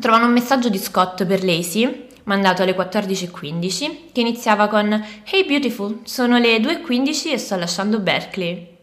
[0.00, 4.90] Trovano un messaggio di Scott per Lacey, mandato alle 14.15, che iniziava con
[5.24, 8.75] Hey beautiful, sono le 2.15 e sto lasciando Berkeley.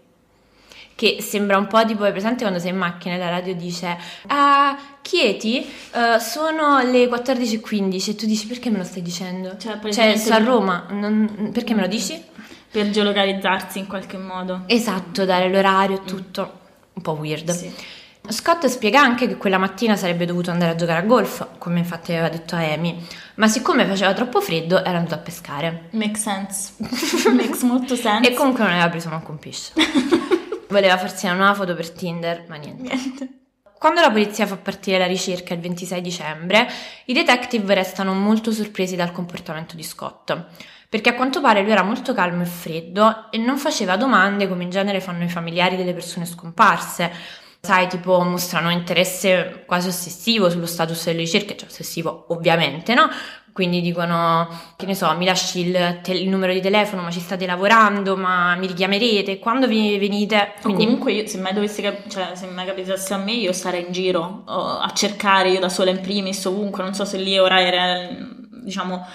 [0.95, 3.97] Che sembra un po' tipo, è presente quando sei in macchina e la radio dice
[4.27, 9.57] Ah, Chieti, eh, sono le 14.15 e tu dici perché me lo stai dicendo?
[9.57, 12.21] Cioè, Cioè, sto a Roma, non- perché me lo dici?
[12.71, 14.63] Per geolocalizzarsi in qualche modo.
[14.67, 16.59] Esatto, dare l'orario e tutto.
[16.93, 17.49] Un po' weird.
[17.51, 17.71] Sì.
[18.29, 22.13] Scott spiega anche che quella mattina sarebbe dovuto andare a giocare a golf, come infatti
[22.13, 22.95] aveva detto a Amy,
[23.35, 25.89] ma siccome faceva troppo freddo era andato a pescare.
[25.91, 26.71] Makes sense.
[27.33, 28.29] Makes molto sense.
[28.29, 29.73] E comunque non aveva preso manco un pesce.
[30.73, 32.81] Voleva farsi una foto per Tinder, ma niente.
[32.81, 33.29] Niente.
[33.77, 36.67] Quando la polizia fa partire la ricerca il 26 dicembre,
[37.05, 40.35] i detective restano molto sorpresi dal comportamento di Scott,
[40.89, 44.63] perché a quanto pare lui era molto calmo e freddo e non faceva domande come
[44.63, 47.11] in genere fanno i familiari delle persone scomparse.
[47.65, 53.07] Sai, tipo mostrano interesse quasi ossessivo sullo status delle ricerche, cioè ossessivo ovviamente, no?
[53.53, 57.21] Quindi dicono, che ne so, mi lasci il, te- il numero di telefono, ma ci
[57.21, 60.55] state lavorando, ma mi richiamerete, quando vi venite?
[60.57, 63.53] O Quindi comunque io, se mai dovesse cap- cioè, se mai capitasse a me, io
[63.53, 67.17] sarei in giro oh, a cercare io da sola in primis ovunque, non so se
[67.17, 68.09] lì ora era,
[68.61, 69.05] diciamo,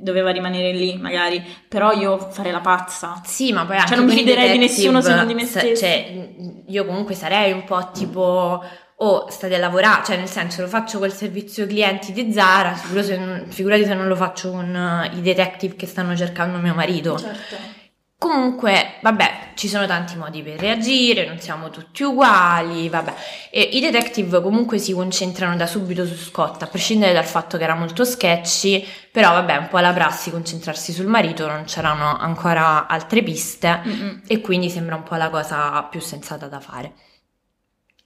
[0.00, 3.20] doveva rimanere lì magari, però io farei la pazza.
[3.24, 5.86] Sì, ma poi anche non mi fiderei di nessuno se non di me sa- stessa.
[5.86, 6.28] Cioè,
[6.66, 8.62] io comunque sarei un po' tipo,
[8.96, 13.44] oh, state a lavorare, cioè nel senso lo faccio col servizio clienti di Zara, se
[13.48, 17.18] figurati se non lo faccio con eh, i detective che stanno cercando mio marito.
[17.18, 17.77] Certo.
[18.20, 23.14] Comunque, vabbè, ci sono tanti modi per reagire, non siamo tutti uguali, vabbè.
[23.48, 27.62] E I detective comunque si concentrano da subito su Scott, a prescindere dal fatto che
[27.62, 32.88] era molto sketchy, però vabbè, un po' la prassi concentrarsi sul marito, non c'erano ancora
[32.88, 34.22] altre piste Mm-mm.
[34.26, 36.94] e quindi sembra un po' la cosa più sensata da fare.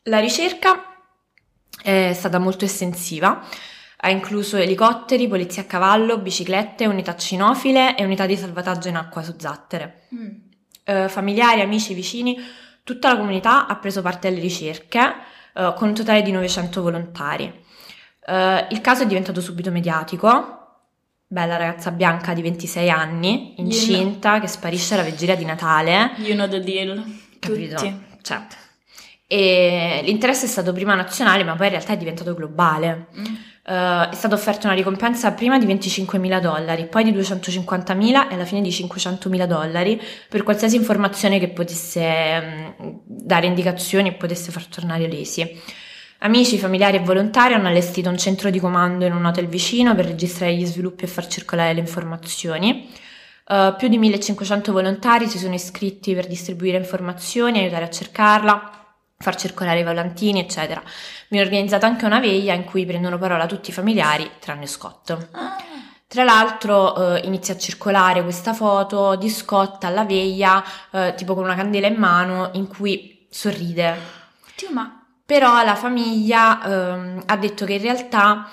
[0.04, 0.88] La ricerca
[1.82, 3.42] è stata molto estensiva,
[4.04, 9.22] ha incluso elicotteri, polizia a cavallo, biciclette, unità cinofile e unità di salvataggio in acqua
[9.22, 10.08] su zattere.
[10.12, 10.28] Mm.
[10.82, 12.36] Eh, familiari, amici, vicini,
[12.82, 14.98] tutta la comunità ha preso parte alle ricerche
[15.54, 17.44] eh, con un totale di 900 volontari.
[18.26, 20.58] Eh, il caso è diventato subito mediatico.
[21.28, 26.14] Bella ragazza bianca di 26 anni, incinta, che sparisce alla vigilia di Natale.
[26.16, 27.20] You know the deal.
[27.38, 27.76] Capito?
[27.76, 28.00] Tutti.
[28.20, 28.46] Cioè,
[29.28, 33.06] e l'interesse è stato prima nazionale, ma poi in realtà è diventato globale.
[33.16, 33.34] Mm.
[33.64, 38.44] Eh, è stata offerta una ricompensa prima di 25.000 dollari, poi di 250.000 e alla
[38.44, 44.66] fine di 500.000 dollari per qualsiasi informazione che potesse mm, dare indicazioni e potesse far
[44.66, 45.60] tornare Lacey.
[46.18, 50.06] Amici, familiari e volontari hanno allestito un centro di comando in un hotel vicino per
[50.06, 52.88] registrare gli sviluppi e far circolare le informazioni.
[53.48, 58.81] Eh, più di 1500 volontari si sono iscritti per distribuire informazioni, aiutare a cercarla,
[59.22, 60.82] far circolare i volantini, eccetera.
[61.28, 65.16] Viene organizzata anche una veglia in cui prendono parola tutti i familiari, tranne Scott.
[65.30, 65.56] Ah.
[66.12, 71.44] Tra l'altro eh, inizia a circolare questa foto di Scott alla veglia, eh, tipo con
[71.44, 73.96] una candela in mano, in cui sorride.
[74.52, 78.46] Oddio, ma Però la famiglia ehm, ha detto che in realtà,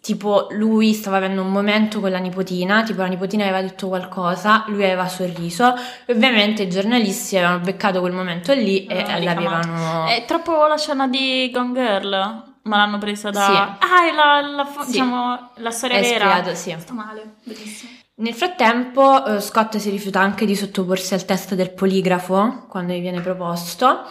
[0.00, 4.64] tipo, lui stava avendo un momento con la nipotina, tipo la nipotina aveva detto qualcosa,
[4.68, 5.74] lui aveva sorriso,
[6.06, 10.06] e ovviamente i giornalisti avevano beccato quel momento lì e Ah, l'avevano...
[10.06, 12.42] È troppo la scena di Gone Girl.
[12.66, 13.44] Ma l'hanno presa da.
[13.44, 13.52] Sì.
[13.84, 14.90] Ah, è la, la Sì.
[14.92, 16.14] diciamo, la storia È vera.
[16.24, 16.74] ispirato, sì.
[16.78, 17.90] Sto male, bellissimo.
[18.16, 23.00] Nel frattempo eh, Scott si rifiuta anche di sottoporsi al test del poligrafo quando gli
[23.02, 24.04] viene proposto.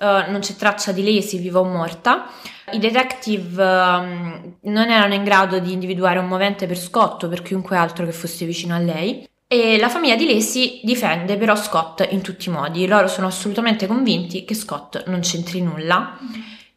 [0.00, 2.26] Eh, non c'è traccia di lei, se viva o morta.
[2.72, 7.42] I detective ehm, non erano in grado di individuare un movente per Scott o per
[7.42, 9.28] chiunque altro che fosse vicino a lei.
[9.46, 12.86] E la famiglia di Lacey difende però Scott in tutti i modi.
[12.86, 16.16] Loro sono assolutamente convinti che Scott non c'entri nulla.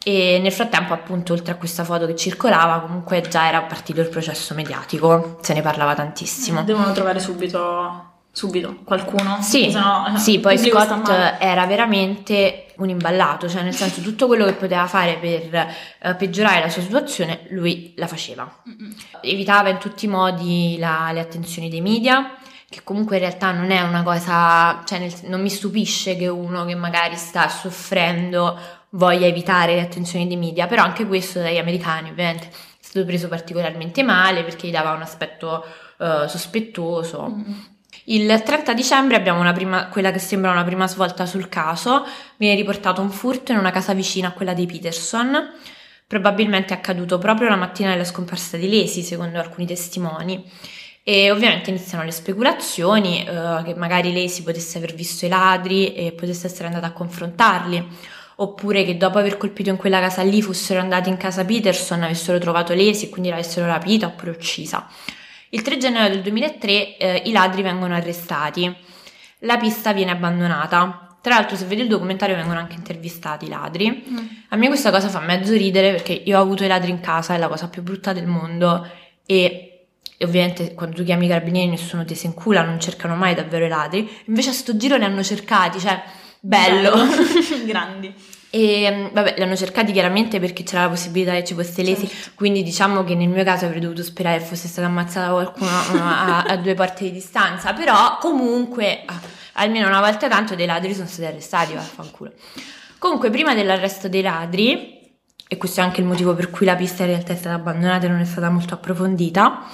[0.04, 4.10] E nel frattempo, appunto, oltre a questa foto che circolava, comunque già era partito il
[4.10, 6.62] processo mediatico, se ne parlava tantissimo.
[6.64, 8.13] Devono trovare subito.
[8.36, 9.38] Subito qualcuno.
[9.42, 11.08] Sì, Sennò, sì, poi Scott
[11.40, 15.68] era veramente un imballato, cioè nel senso tutto quello che poteva fare per
[16.02, 18.52] eh, peggiorare la sua situazione, lui la faceva.
[18.68, 18.96] Mm-mm.
[19.22, 22.36] Evitava in tutti i modi la- le attenzioni dei media,
[22.68, 26.66] che comunque in realtà non è una cosa, cioè nel- non mi stupisce che uno
[26.66, 28.58] che magari sta soffrendo
[28.90, 33.28] voglia evitare le attenzioni dei media, però anche questo dagli americani ovviamente è stato preso
[33.28, 35.64] particolarmente male perché gli dava un aspetto
[36.00, 37.28] eh, sospettoso.
[37.30, 37.72] Mm-mm.
[38.06, 42.06] Il 30 dicembre abbiamo prima, quella che sembra una prima svolta sul caso.
[42.36, 45.52] Viene riportato un furto in una casa vicina a quella dei Peterson.
[46.06, 50.44] Probabilmente accaduto proprio la mattina della scomparsa di Lacey, secondo alcuni testimoni.
[51.02, 56.12] E ovviamente iniziano le speculazioni eh, che magari Lacey potesse aver visto i ladri e
[56.12, 57.88] potesse essere andata a confrontarli,
[58.38, 62.38] oppure che dopo aver colpito in quella casa lì fossero andati in casa Peterson, avessero
[62.38, 64.88] trovato Lacey e quindi l'avessero rapita oppure uccisa.
[65.54, 68.76] Il 3 gennaio del 2003 eh, i ladri vengono arrestati,
[69.40, 71.16] la pista viene abbandonata.
[71.22, 74.04] Tra l'altro, se vedi il documentario, vengono anche intervistati i ladri.
[74.10, 74.18] Mm.
[74.50, 77.36] A me questa cosa fa mezzo ridere perché io ho avuto i ladri in casa,
[77.36, 78.90] è la cosa più brutta del mondo.
[79.28, 79.86] E,
[80.18, 83.66] e ovviamente quando tu chiami i carabinieri nessuno ti si incula, non cercano mai davvero
[83.66, 84.10] i ladri.
[84.26, 86.02] Invece a sto giro li hanno cercati, cioè,
[86.40, 86.94] bello.
[87.64, 88.12] Grandi.
[88.56, 92.08] E mm, vabbè, li hanno cercati chiaramente perché c'era la possibilità che ci fosse Lacey,
[92.08, 92.32] Certo.
[92.36, 96.44] quindi diciamo che nel mio caso avrei dovuto sperare che fosse stata ammazzata qualcuno a,
[96.44, 99.06] a due porte di distanza, però comunque
[99.54, 102.32] almeno una volta tanto dei ladri sono stati arrestati, vaffanculo.
[103.00, 105.02] Comunque prima dell'arresto dei ladri,
[105.48, 108.06] e questo è anche il motivo per cui la pista in realtà è stata abbandonata
[108.06, 109.68] e non è stata molto approfondita,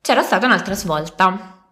[0.00, 1.64] c'era stata un'altra svolta.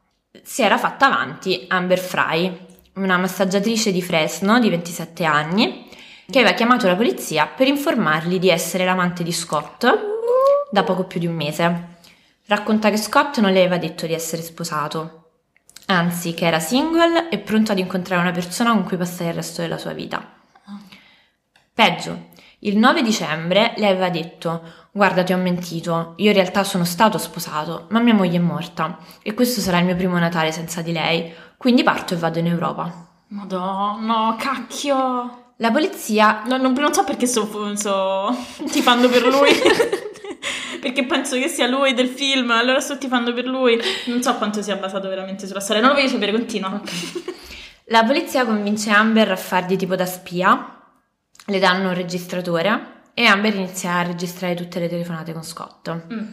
[0.43, 5.84] Si era fatta avanti Amber Fry, una massaggiatrice di Fresno di 27 anni,
[6.31, 9.87] che aveva chiamato la polizia per informarli di essere l'amante di Scott
[10.71, 11.93] da poco più di un mese.
[12.47, 15.31] Racconta che Scott non le aveva detto di essere sposato,
[15.87, 19.63] anzi che era single e pronto ad incontrare una persona con cui passare il resto
[19.63, 20.33] della sua vita.
[21.73, 24.63] Peggio, il 9 dicembre le aveva detto:
[24.93, 28.99] Guarda, ti ho mentito, io in realtà sono stato sposato, ma mia moglie è morta
[29.23, 32.47] e questo sarà il mio primo Natale senza di lei, quindi parto e vado in
[32.47, 33.09] Europa.
[33.29, 35.44] Madonna, cacchio.
[35.59, 38.37] La polizia No, non, non so perché sto, sto
[38.71, 39.51] tifando per lui.
[40.81, 43.81] perché penso che sia lui del film, allora sto tifando per lui.
[44.07, 45.81] Non so quanto sia basato veramente sulla storia.
[45.81, 46.81] Non lo voglio sapere, continua.
[47.89, 50.83] La polizia convince Amber a fargli tipo da spia,
[51.47, 55.91] le danno un registratore e Amber inizia a registrare tutte le telefonate con Scott.
[56.13, 56.29] Mm.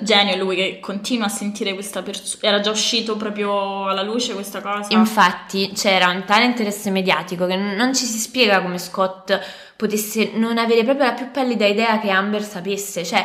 [0.00, 2.42] Genio lui che continua a sentire questa persona.
[2.48, 4.92] Era già uscito proprio alla luce questa cosa.
[4.92, 9.38] Infatti c'era un tale interesse mediatico che non ci si spiega come Scott
[9.76, 13.24] potesse non avere proprio la più pallida idea che Amber sapesse, cioè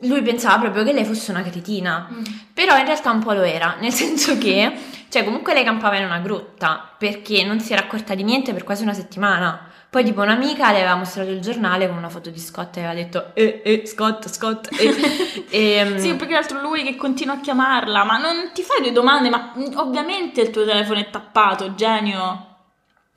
[0.00, 2.22] lui pensava proprio che lei fosse una cretina, Mm.
[2.54, 4.72] però in realtà un po' lo era, nel senso che,
[5.08, 8.62] cioè comunque lei campava in una grotta perché non si era accorta di niente per
[8.62, 9.65] quasi una settimana.
[9.88, 12.94] Poi tipo un'amica le aveva mostrato il giornale con una foto di Scott e aveva
[12.94, 15.46] detto eh, eh, Scott, Scott, eh.
[15.48, 18.92] e, Sì, più che altro lui che continua a chiamarla, ma non ti fai due
[18.92, 22.54] domande, ma mm, ovviamente il tuo telefono è tappato, genio.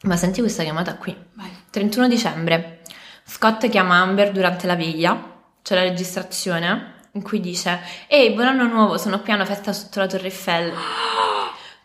[0.03, 1.15] Ma senti questa chiamata qui.
[1.33, 1.49] Vai.
[1.69, 2.81] 31 dicembre.
[3.25, 5.37] Scott chiama Amber durante la veglia.
[5.61, 9.73] C'è la registrazione in cui dice: Ehi, buon anno nuovo, sono qui a una festa
[9.73, 10.73] sotto la Torre Eiffel.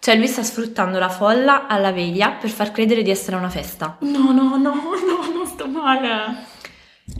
[0.05, 3.97] Cioè, lui sta sfruttando la folla alla veglia per far credere di essere una festa.
[4.01, 6.45] No, no, no, no, non sto male.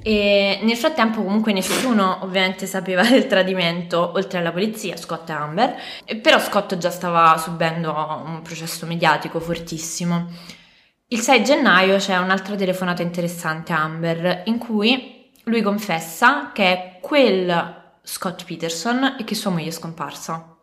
[0.03, 5.81] E nel frattempo, comunque, nessuno ovviamente sapeva del tradimento, oltre alla polizia, Scott e Amber.
[6.21, 7.91] Però Scott già stava subendo
[8.27, 10.27] un processo mediatico fortissimo.
[11.09, 16.99] Il 6 gennaio c'è un'altra telefonata interessante a Amber, in cui lui confessa che è
[17.01, 20.55] quel Scott Peterson e che sua moglie è scomparsa.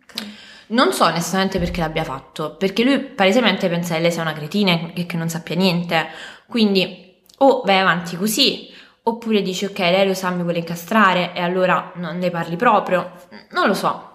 [0.00, 0.47] Ok.
[0.68, 4.92] Non so onestamente perché l'abbia fatto, perché lui palesemente pensa che lei sia una cretina
[4.92, 6.08] e che non sappia niente.
[6.46, 8.68] Quindi o vai avanti così,
[9.04, 13.12] oppure dici ok, lei lo sa, mi vuole incastrare e allora non ne parli proprio.
[13.52, 14.12] Non lo so,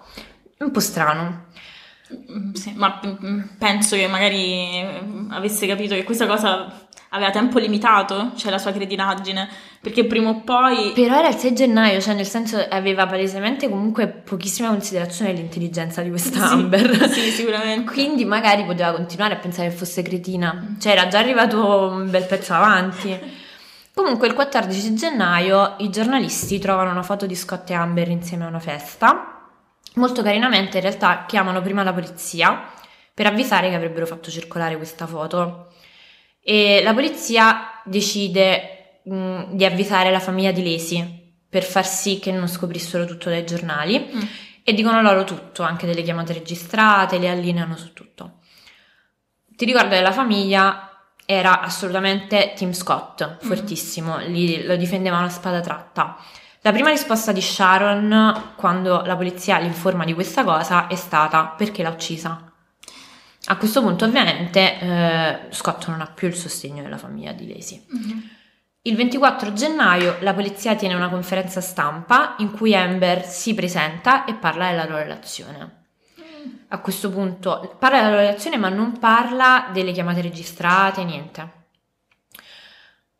[0.58, 1.46] un po' strano.
[2.12, 6.83] Mm, Sì, ma mm, penso che magari mm, avesse capito che questa cosa
[7.14, 9.48] aveva tempo limitato, cioè la sua cretinaggine,
[9.80, 10.92] perché prima o poi...
[10.94, 16.10] Però era il 6 gennaio, cioè nel senso aveva palesemente comunque pochissima considerazione dell'intelligenza di
[16.10, 17.08] questa Sì, Amber.
[17.14, 17.92] Sì, sicuramente.
[17.92, 20.74] Quindi magari poteva continuare a pensare che fosse cretina.
[20.80, 23.18] Cioè era già arrivato un bel pezzo avanti.
[23.94, 28.48] Comunque il 14 gennaio i giornalisti trovano una foto di Scott e Amber insieme a
[28.48, 29.50] una festa.
[29.94, 32.64] Molto carinamente in realtà chiamano prima la polizia
[33.14, 35.68] per avvisare che avrebbero fatto circolare questa foto.
[36.46, 42.32] E la polizia decide mh, di avvisare la famiglia di Lacey per far sì che
[42.32, 44.20] non scoprissero tutto dai giornali Mm.
[44.62, 48.40] e dicono loro tutto, anche delle chiamate registrate, le allineano su tutto.
[49.56, 50.90] Ti ricordo che la famiglia
[51.26, 56.16] era assolutamente Team Scott, fortissimo, li- lo difendevano a spada tratta.
[56.60, 61.54] La prima risposta di Sharon quando la polizia li informa di questa cosa è stata
[61.56, 62.52] perché l'ha uccisa.
[63.46, 67.84] A questo punto ovviamente eh, Scott non ha più il sostegno della famiglia di Lacey.
[67.88, 68.30] Mhm.
[68.86, 74.34] Il 24 gennaio la polizia tiene una conferenza stampa in cui Amber si presenta e
[74.34, 75.84] parla della loro relazione.
[76.68, 81.52] A questo punto parla della loro relazione ma non parla delle chiamate registrate, niente.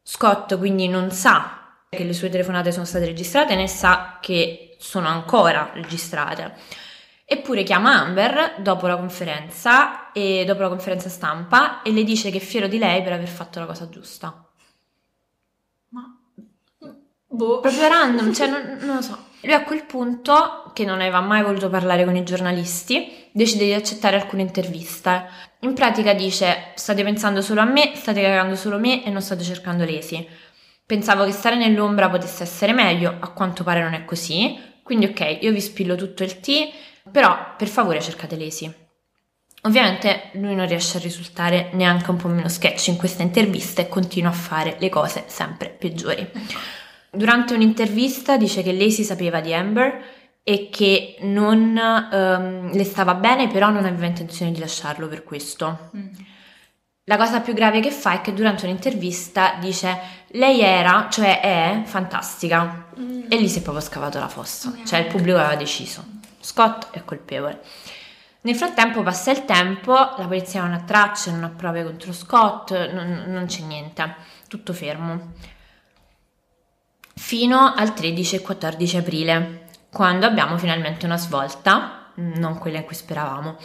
[0.03, 5.09] Scott quindi non sa che le sue telefonate sono state registrate né sa che sono
[5.09, 6.55] ancora registrate.
[7.35, 12.37] Eppure chiama Amber dopo la conferenza e dopo la conferenza stampa e le dice che
[12.37, 14.49] è fiero di lei per aver fatto la cosa giusta.
[15.89, 16.17] Ma...
[17.27, 17.59] Boh.
[17.59, 19.19] Proprio random, cioè non, non lo so.
[19.41, 23.73] Lui a quel punto, che non aveva mai voluto parlare con i giornalisti, decide di
[23.73, 25.27] accettare alcune interviste.
[25.61, 29.43] In pratica dice: State pensando solo a me, state cagando solo me e non state
[29.43, 30.25] cercando Lesi.
[30.87, 34.57] Pensavo che stare nell'ombra potesse essere meglio, a quanto pare non è così.
[34.85, 36.69] Quindi, ok, io vi spillo tutto il tea,
[37.15, 38.75] però per favore cercate Lesi.
[39.63, 43.89] Ovviamente lui non riesce a risultare neanche un po' meno sketch in questa intervista e
[43.89, 46.29] continua a fare le cose sempre peggiori.
[47.13, 50.03] Durante un'intervista dice che si sapeva di Amber
[50.43, 55.91] e che non ehm, le stava bene, però non aveva intenzione di lasciarlo per questo.
[55.97, 56.09] Mm.
[57.05, 59.97] La cosa più grave che fa è che durante un'intervista dice
[60.33, 62.89] lei era, cioè è, fantastica.
[62.99, 63.27] Mm.
[63.29, 64.75] E lì si è proprio scavato la fossa.
[64.85, 66.14] Cioè il pubblico aveva deciso.
[66.45, 67.63] Scott è colpevole.
[68.43, 72.71] Nel frattempo passa il tempo, la polizia non ha tracce, non ha prove contro Scott,
[72.93, 74.15] non, non c'è niente,
[74.47, 75.33] tutto fermo.
[77.15, 82.95] Fino al 13 e 14 aprile, quando abbiamo finalmente una svolta, non quella in cui
[82.95, 83.57] speravamo.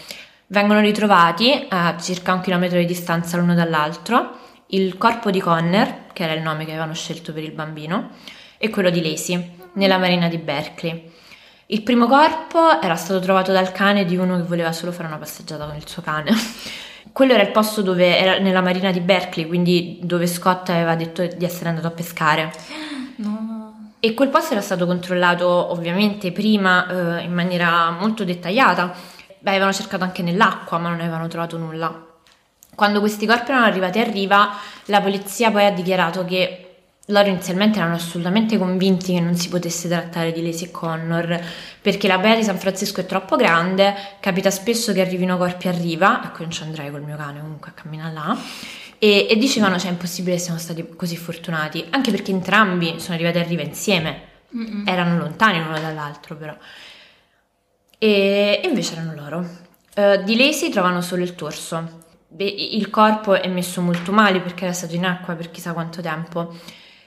[0.47, 6.23] Vengono ritrovati a circa un chilometro di distanza l'uno dall'altro il corpo di Conner, che
[6.23, 8.11] era il nome che avevano scelto per il bambino,
[8.57, 11.11] e quello di Lacey, nella marina di Berkeley.
[11.71, 15.19] Il primo corpo era stato trovato dal cane di uno che voleva solo fare una
[15.19, 16.31] passeggiata con il suo cane.
[17.13, 21.23] Quello era il posto dove era nella marina di Berkeley, quindi dove Scott aveva detto
[21.27, 22.51] di essere andato a pescare.
[23.19, 23.91] No.
[23.99, 28.93] E quel posto era stato controllato ovviamente prima eh, in maniera molto dettagliata.
[29.39, 32.05] Beh, avevano cercato anche nell'acqua, ma non avevano trovato nulla.
[32.73, 34.53] Quando questi corpi erano arrivati a riva,
[34.85, 36.68] la polizia poi ha dichiarato che
[37.09, 41.41] loro inizialmente erano assolutamente convinti che non si potesse trattare di Lacey e Connor,
[41.81, 45.71] perché la baia di San Francisco è troppo grande, capita spesso che arrivino corpi a
[45.71, 48.37] riva, ecco non ci andrei col mio cane comunque a camminare là,
[48.97, 53.15] e, e dicevano cioè è impossibile che siano stati così fortunati, anche perché entrambi sono
[53.15, 54.21] arrivati a riva insieme,
[54.55, 54.87] Mm-mm.
[54.87, 56.55] erano lontani l'uno dall'altro però.
[57.97, 59.47] E, e invece erano loro.
[59.93, 62.07] Eh, di Lacey trovano solo il torso.
[62.37, 66.55] Il corpo è messo molto male perché era stato in acqua per chissà quanto tempo.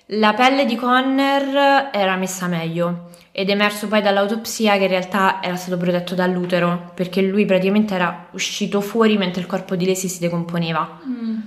[0.06, 5.42] La pelle di Conner era messa meglio ed è emerso poi dall'autopsia che in realtà
[5.42, 10.08] era stato protetto dall'utero perché lui praticamente era uscito fuori mentre il corpo di Lacey
[10.08, 11.00] si decomponeva.
[11.06, 11.38] Mm.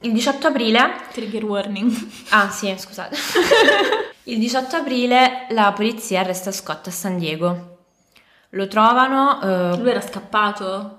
[0.00, 1.90] Il 18 aprile Trigger warning.
[2.30, 3.16] Ah sì, scusate.
[4.24, 7.78] Il 18 aprile la polizia arresta Scott a San Diego.
[8.50, 9.40] Lo trovano...
[9.40, 10.97] eh, Lui era scappato.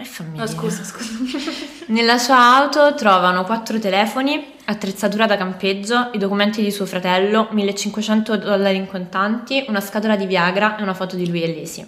[0.00, 0.42] È famiglia.
[0.42, 1.10] No, scusa, scusa.
[1.86, 8.36] Nella sua auto trovano quattro telefoni, attrezzatura da campeggio, i documenti di suo fratello, 1500
[8.36, 11.86] dollari in contanti, una scatola di Viagra e una foto di lui e Lacey.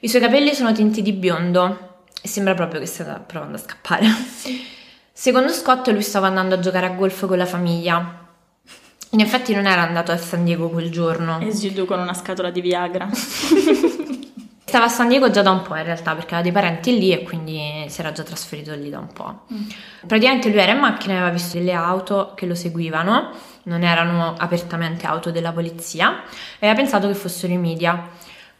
[0.00, 4.06] I suoi capelli sono tinti di biondo e sembra proprio che stia provando a scappare.
[5.12, 8.26] Secondo Scott lui stava andando a giocare a golf con la famiglia
[9.10, 11.40] In effetti non era andato a San Diego quel giorno.
[11.40, 13.08] E Giudu con una scatola di Viagra.
[14.70, 17.10] Stava a San Diego già da un po' in realtà perché aveva dei parenti lì
[17.12, 19.40] e quindi si era già trasferito lì da un po'.
[19.52, 19.66] Mm.
[20.06, 23.32] Praticamente lui era in macchina e aveva visto delle auto che lo seguivano,
[23.64, 26.22] non erano apertamente auto della polizia
[26.60, 28.10] e aveva pensato che fossero i media.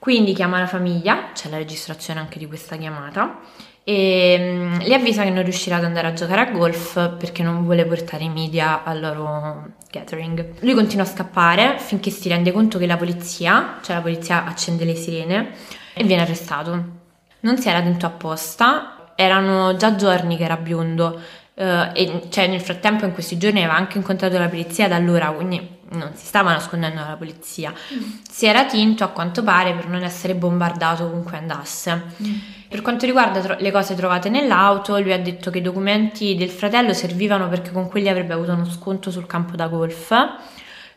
[0.01, 3.39] Quindi chiama la famiglia, c'è la registrazione anche di questa chiamata,
[3.85, 7.63] e um, le avvisa che non riuscirà ad andare a giocare a golf perché non
[7.63, 10.55] vuole portare i media al loro gathering.
[10.59, 14.85] Lui continua a scappare finché si rende conto che la polizia, cioè la polizia accende
[14.85, 16.99] le sirene, e viene arrestato.
[17.41, 21.21] Non si era dentro apposta, erano già giorni che era biondo
[21.61, 25.31] Uh, e cioè nel frattempo in questi giorni aveva anche incontrato la polizia da allora,
[25.31, 27.71] quindi non si stava nascondendo dalla polizia.
[27.71, 27.99] Mm.
[28.31, 32.03] Si era tinto a quanto pare per non essere bombardato ovunque andasse.
[32.23, 32.35] Mm.
[32.67, 36.49] Per quanto riguarda tro- le cose trovate nell'auto, lui ha detto che i documenti del
[36.49, 40.15] fratello servivano perché con quelli avrebbe avuto uno sconto sul campo da golf.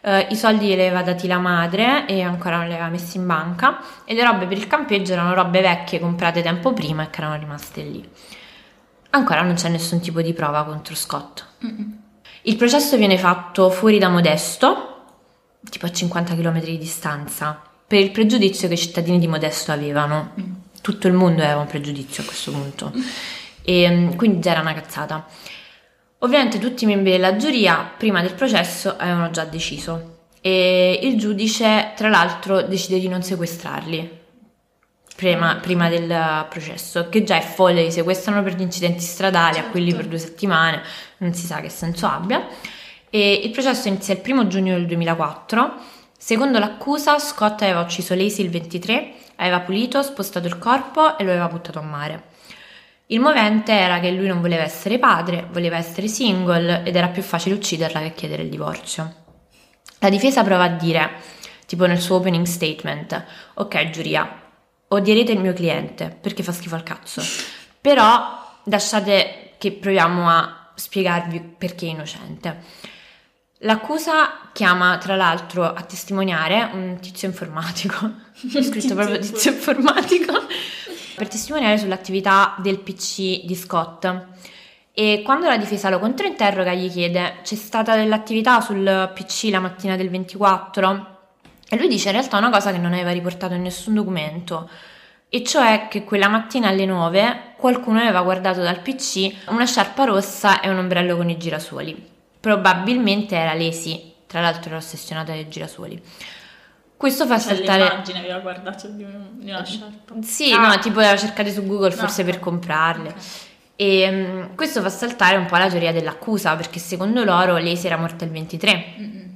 [0.04, 3.26] Uh, I soldi glieli aveva dati la madre e ancora non li aveva messi in
[3.26, 7.20] banca e le robe per il campeggio erano robe vecchie comprate tempo prima e che
[7.20, 8.10] erano rimaste lì.
[9.12, 11.46] Ancora non c'è nessun tipo di prova contro Scott.
[11.66, 12.00] Mm-mm.
[12.42, 15.06] Il processo viene fatto fuori da Modesto,
[15.70, 20.32] tipo a 50 km di distanza, per il pregiudizio che i cittadini di Modesto avevano.
[20.38, 20.52] Mm.
[20.82, 22.92] Tutto il mondo aveva un pregiudizio a questo punto.
[23.62, 25.26] E mm, quindi già era una cazzata.
[26.24, 30.28] Ovviamente tutti i membri della giuria, prima del processo, avevano già deciso.
[30.40, 34.22] E il giudice, tra l'altro, decide di non sequestrarli
[35.18, 39.68] prima, prima, del processo, che già è folle, li sequestrano per gli incidenti stradali, certo.
[39.68, 40.82] a quelli per due settimane,
[41.18, 42.48] non si sa che senso abbia.
[43.10, 45.74] E il processo inizia il primo giugno del 2004.
[46.18, 51.32] Secondo l'accusa, Scott aveva ucciso Lacey il 23, aveva pulito, spostato il corpo e lo
[51.32, 52.32] aveva buttato a mare.
[53.08, 57.22] Il movente era che lui non voleva essere padre, voleva essere single ed era più
[57.22, 59.16] facile ucciderla che chiedere il divorzio.
[60.00, 61.12] La difesa prova a dire,
[61.66, 63.26] tipo nel suo opening statement,
[63.56, 64.42] ok giuria,
[64.88, 67.22] odierete il mio cliente perché fa schifo al cazzo.
[67.82, 72.62] Però lasciate che proviamo a spiegarvi perché è innocente.
[73.60, 80.34] L'accusa chiama tra l'altro a testimoniare un tizio informatico, ho scritto proprio tizio informatico,
[81.16, 84.28] per testimoniare sull'attività del PC di Scott.
[84.94, 89.96] E quando la difesa lo controinterroga gli chiede c'è stata dell'attività sul PC la mattina
[89.96, 91.18] del 24?
[91.70, 94.70] E lui dice in realtà una cosa che non aveva riportato in nessun documento,
[95.30, 100.62] e cioè che quella mattina alle 9 qualcuno aveva guardato dal PC una sciarpa rossa
[100.62, 102.12] e un ombrello con i girasoli.
[102.40, 106.00] Probabilmente era Lesi, tra l'altro era ossessionata dai girasoli.
[107.04, 107.84] Questo fa cioè, saltare.
[107.84, 110.16] L'immagine aveva guardato di, una sciarpa.
[110.22, 110.70] Sì, ah.
[110.70, 112.30] no, tipo l'aveva cercate su Google forse no.
[112.30, 113.10] per comprarle.
[113.10, 113.22] Okay.
[113.76, 117.98] E um, questo fa saltare un po' la teoria dell'accusa, perché secondo loro Lesi era
[117.98, 118.86] morta il 23.
[118.98, 119.36] Mm-mm.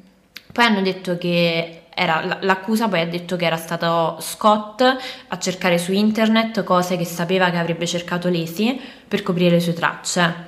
[0.53, 4.81] Poi hanno detto che era, l'accusa poi ha detto che era stato Scott
[5.27, 9.73] a cercare su internet cose che sapeva che avrebbe cercato Lacey per coprire le sue
[9.73, 10.46] tracce.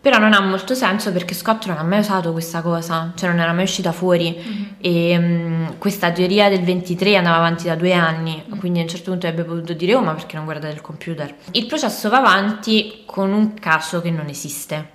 [0.00, 3.38] Però non ha molto senso perché Scott non ha mai usato questa cosa, cioè non
[3.38, 4.64] era mai uscita fuori mm-hmm.
[4.80, 8.58] e um, questa teoria del 23 andava avanti da due anni, mm-hmm.
[8.58, 11.34] quindi a un certo punto avrebbe potuto dire oh ma perché non guardate il computer?
[11.50, 14.88] Il processo va avanti con un caso che non esiste.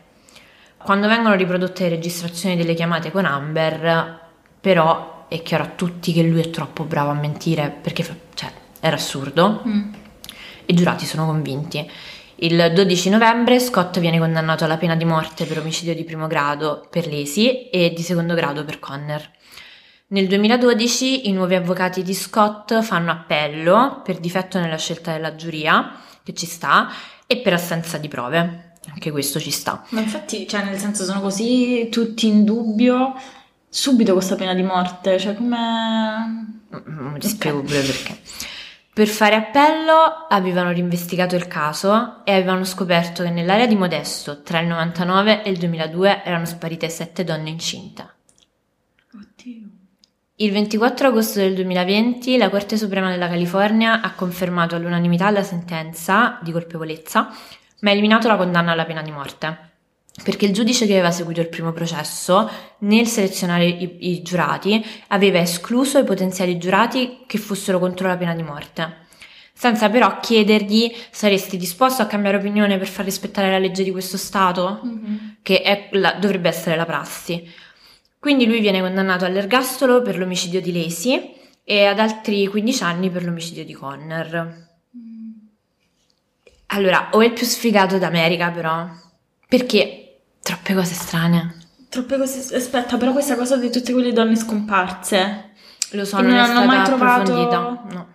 [0.78, 4.20] Quando vengono riprodotte le registrazioni delle chiamate con Amber,
[4.60, 8.04] però è chiaro a tutti che lui è troppo bravo a mentire perché
[8.34, 9.94] cioè, era assurdo mm.
[10.66, 11.90] e i giurati sono convinti.
[12.38, 16.86] Il 12 novembre Scott viene condannato alla pena di morte per omicidio di primo grado
[16.90, 19.32] per Lesi e di secondo grado per Conner.
[20.08, 25.98] Nel 2012 i nuovi avvocati di Scott fanno appello per difetto nella scelta della giuria,
[26.24, 26.90] che ci sta,
[27.26, 28.74] e per assenza di prove.
[28.92, 29.86] Anche questo ci sta.
[29.90, 33.14] Ma infatti, cioè, nel senso, sono così tutti in dubbio
[33.70, 36.64] subito questa pena di morte, cioè come...
[36.68, 38.20] Non ti spiego pure perché.
[38.96, 44.62] Per fare appello avevano rinvestigato il caso e avevano scoperto che nell'area di Modesto tra
[44.62, 48.16] il 99 e il 2002 erano sparite sette donne incinta.
[49.14, 49.68] Oddio.
[50.36, 56.40] Il 24 agosto del 2020 la Corte Suprema della California ha confermato all'unanimità la sentenza
[56.42, 57.34] di colpevolezza,
[57.82, 59.75] ma ha eliminato la condanna alla pena di morte
[60.24, 62.50] perché il giudice che aveva seguito il primo processo,
[62.80, 68.34] nel selezionare i, i, giurati, aveva escluso i potenziali giurati che fossero contro la pena
[68.34, 69.06] di morte,
[69.54, 74.18] senza però chiedergli saresti disposto a cambiare opinione per far rispettare la legge di questo
[74.18, 75.16] Stato, mm-hmm.
[75.42, 77.48] che la, dovrebbe essere la prassi.
[78.18, 83.24] Quindi lui viene condannato all'ergastolo per l'omicidio di Lacey e ad altri 15 anni per
[83.24, 84.70] l'omicidio di Conner.
[84.98, 85.32] Mm.
[86.68, 88.88] Allora, o è il più sfigato d'America però,
[89.48, 90.05] perché
[90.46, 91.56] Troppe cose strane.
[91.90, 92.56] Troppe cose.
[92.56, 95.54] Aspetta, però questa cosa di tutte quelle donne scomparse.
[95.94, 97.58] Lo so, non, non è stata mai trovato- approfondita.
[97.90, 98.08] No.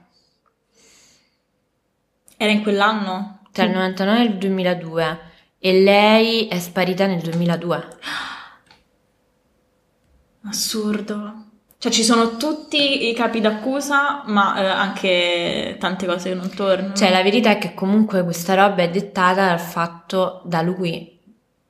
[2.37, 3.41] Era in quell'anno?
[3.51, 5.20] Tra il 99 e il 2002.
[5.59, 7.89] E lei è sparita nel 2002.
[10.47, 11.47] Assurdo.
[11.78, 16.95] Cioè, ci sono tutti i capi d'accusa, ma eh, anche tante cose che non tornano.
[16.95, 21.18] Cioè, la verità è che comunque questa roba è dettata dal fatto da lui,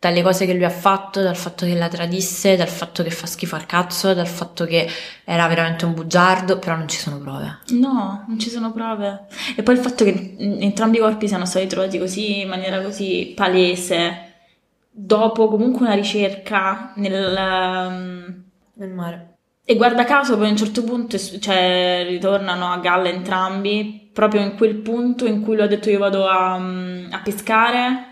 [0.01, 3.27] dalle cose che lui ha fatto, dal fatto che la tradisse, dal fatto che fa
[3.27, 4.89] schifo al cazzo, dal fatto che
[5.25, 7.59] era veramente un bugiardo, però non ci sono prove.
[7.69, 9.27] No, non ci sono prove.
[9.57, 13.33] E poi il fatto che entrambi i corpi siano stati trovati così, in maniera così
[13.37, 14.33] palese,
[14.91, 17.37] dopo comunque una ricerca nel...
[17.39, 18.45] um,
[18.75, 19.27] Nel mare.
[19.65, 24.57] E guarda caso poi a un certo punto cioè, ritornano a galla entrambi, proprio in
[24.57, 28.07] quel punto in cui lui ha detto io vado a, mm, a pescare.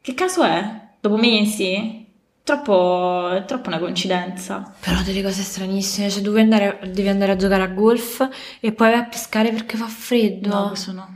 [0.00, 0.85] Che caso è?
[1.06, 2.04] Dopo mesi?
[2.42, 4.74] Troppo, è troppo una coincidenza.
[4.80, 8.28] Però delle cose stranissime, cioè devi andare, devi andare a giocare a golf
[8.58, 10.48] e poi vai a pescare perché fa freddo.
[10.48, 11.08] No, questo no,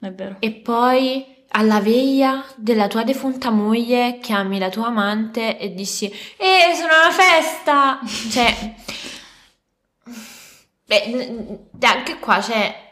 [0.00, 0.36] è vero.
[0.40, 6.74] E poi alla veglia della tua defunta moglie chiami la tua amante e dici Eh,
[6.74, 8.00] sono alla festa!
[8.28, 8.74] cioè...
[10.86, 12.85] Beh, anche qua, cioè...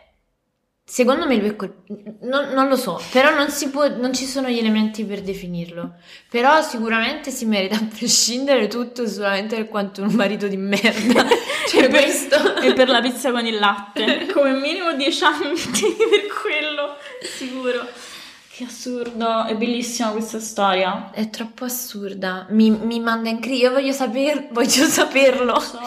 [0.87, 4.27] Secondo me lui è colpevole, non, non lo so, però non si può, non ci
[4.27, 5.95] sono gli elementi per definirlo.
[6.29, 11.25] Però sicuramente si merita a prescindere tutto solamente per quanto un marito di merda.
[11.67, 12.57] Cioè E per- questo...
[12.57, 17.89] E per la pizza con il latte, come minimo 10 anni per quello, sicuro.
[18.51, 21.11] Che assurdo, è bellissima questa storia.
[21.11, 22.47] È troppo assurda.
[22.51, 23.63] Mi, mi manda in crisi.
[23.63, 25.55] Io voglio saper, voglio saperlo.
[25.55, 25.81] Lo so.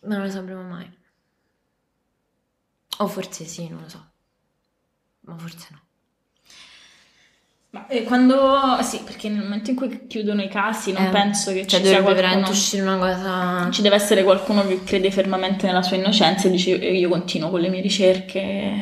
[0.00, 0.90] Non lo sapremo mai.
[3.00, 4.04] O forse sì, non lo so.
[5.22, 5.78] Ma forse no.
[7.70, 8.78] Ma eh, quando...
[8.82, 11.86] Sì, perché nel momento in cui chiudono i casi non Eh, penso che Cioè, ci
[11.86, 12.14] sia qualcuno...
[12.14, 13.70] veramente uscire una cosa.
[13.70, 17.60] Ci deve essere qualcuno che crede fermamente nella sua innocenza e dice io continuo con
[17.60, 18.72] le mie ricerche,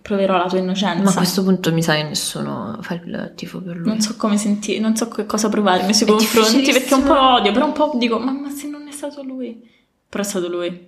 [0.00, 1.02] proverò la tua innocenza.
[1.02, 3.86] Ma a questo punto mi sa che nessuno fa il tifo per lui.
[3.88, 7.34] Non so come sentire, non so che cosa provarmi nei suoi confronti perché un po'
[7.34, 9.62] odio, però un po' dico, ma, ma se non è stato lui?
[10.08, 10.87] Però è stato lui.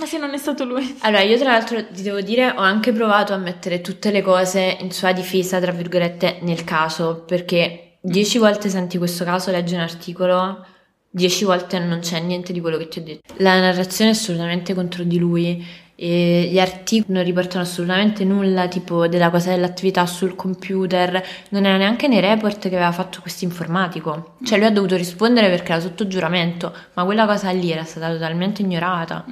[0.00, 0.96] Ma se non è stato lui?
[1.00, 4.76] Allora, io tra l'altro ti devo dire, ho anche provato a mettere tutte le cose
[4.78, 9.80] in sua difesa, tra virgolette, nel caso, perché dieci volte senti questo caso, leggi un
[9.80, 10.64] articolo,
[11.10, 13.34] dieci volte non c'è niente di quello che ti ho detto.
[13.38, 19.08] La narrazione è assolutamente contro di lui e gli articoli non riportano assolutamente nulla, tipo
[19.08, 24.36] della cosa dell'attività sul computer, non era neanche nei report che aveva fatto questo informatico.
[24.44, 28.12] Cioè lui ha dovuto rispondere perché era sotto giuramento, ma quella cosa lì era stata
[28.12, 29.24] totalmente ignorata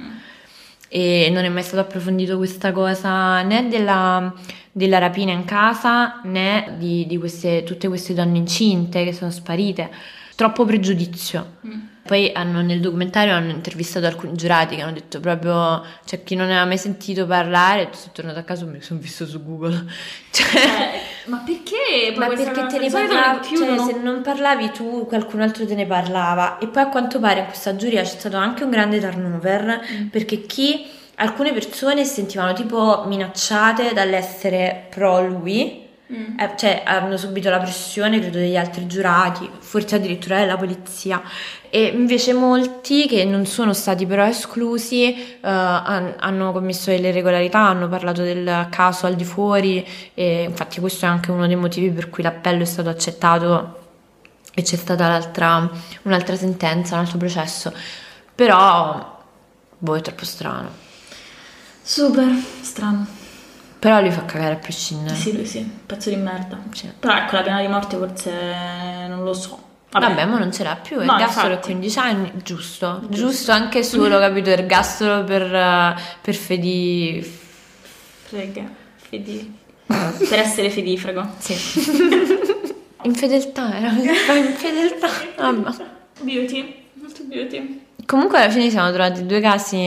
[0.87, 4.33] e non è mai stato approfondito questa cosa né della,
[4.71, 9.89] della rapina in casa né di, di queste, tutte queste donne incinte che sono sparite.
[10.35, 11.55] Troppo pregiudizio.
[12.07, 16.45] Poi hanno, nel documentario hanno intervistato alcuni giurati che hanno detto proprio, cioè chi non
[16.47, 19.85] aveva mai sentito parlare, sono tornato a casa e ne sono visto su Google.
[20.37, 22.13] Cioè, Eh, ma perché?
[22.15, 26.57] ma perché te ne parlavi, cioè se non parlavi tu, qualcun altro te ne parlava.
[26.59, 30.07] E poi a quanto pare in questa giuria c'è stato anche un grande turnover, Mm.
[30.07, 30.85] perché chi,
[31.15, 36.39] alcune persone si sentivano tipo minacciate dall'essere pro lui, Mm.
[36.39, 41.21] eh, cioè hanno subito la pressione, credo, degli altri giurati, forse addirittura della polizia.
[41.69, 47.59] E invece molti che non sono stati però esclusi eh, han- hanno commesso delle irregolarità,
[47.59, 51.89] hanno parlato del caso al di fuori e infatti questo è anche uno dei motivi
[51.89, 53.79] per cui l'appello è stato accettato
[54.53, 55.29] e c'è stata
[56.03, 57.73] un'altra sentenza, un altro processo.
[58.33, 59.23] Però,
[59.77, 60.69] boh, è troppo strano.
[61.81, 62.27] Super,
[62.61, 63.16] strano.
[63.79, 65.15] Però lui fa cagare a prescindere.
[65.15, 66.57] Sì, lui sì, pezzo di merda.
[66.71, 66.91] Sì.
[66.99, 69.65] Però ecco, la pena di morte forse non lo so.
[69.91, 71.71] Vabbè, ma non ce l'ha più, No, ergastolo a infatti.
[71.71, 73.01] 15 anni, giusto.
[73.09, 77.39] Giusto anche solo, capito, ergastolo per, eh, per fedi...
[78.25, 79.55] Frega, fedi.
[79.85, 81.27] per essere fedifrago.
[81.39, 81.55] Sì.
[83.03, 83.89] Infedeltà, era
[84.35, 85.07] infedeltà.
[85.37, 85.85] Vabbè.
[86.21, 87.85] Beauty, molto beauty.
[88.05, 89.77] Comunque alla fine siamo trovati due casi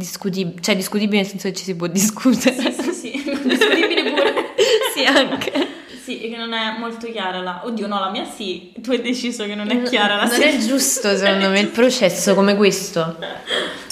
[0.00, 2.72] discutibili, cioè discutibili nel senso che ci si può discutere.
[2.72, 3.10] Sì, sì, sì,
[3.44, 4.54] discutibile pure.
[4.94, 5.78] sì, anche.
[6.02, 7.60] Sì, che non è molto chiara la...
[7.64, 8.72] Oddio, no, la mia sì.
[8.80, 10.42] Tu hai deciso che non è chiara la Non sì.
[10.42, 13.16] è giusto secondo me il processo come questo.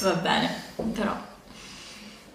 [0.02, 0.62] Va bene,
[0.94, 1.14] però.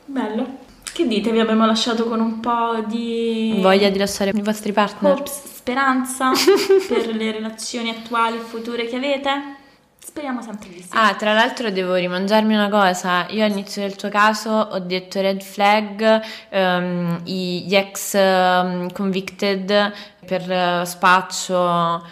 [0.06, 0.62] Bello.
[0.94, 1.32] Che dite?
[1.32, 3.58] Vi abbiamo lasciato con un po' di...
[3.60, 5.14] Voglia di lasciare i vostri partner?
[5.14, 6.32] hopes, speranza
[6.88, 9.62] per le relazioni attuali e future che avete?
[10.06, 10.90] Speriamo sempre di sì.
[10.92, 13.26] Ah, tra l'altro devo rimangiarmi una cosa.
[13.30, 19.94] Io all'inizio del tuo caso ho detto red flag, ehm, gli ex ehm, convicted
[20.26, 22.06] per eh, spaccio,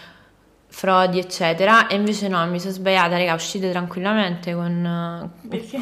[0.73, 1.87] frodi, eccetera.
[1.87, 5.29] E invece no, mi sono sbagliata, raga, uscite tranquillamente con,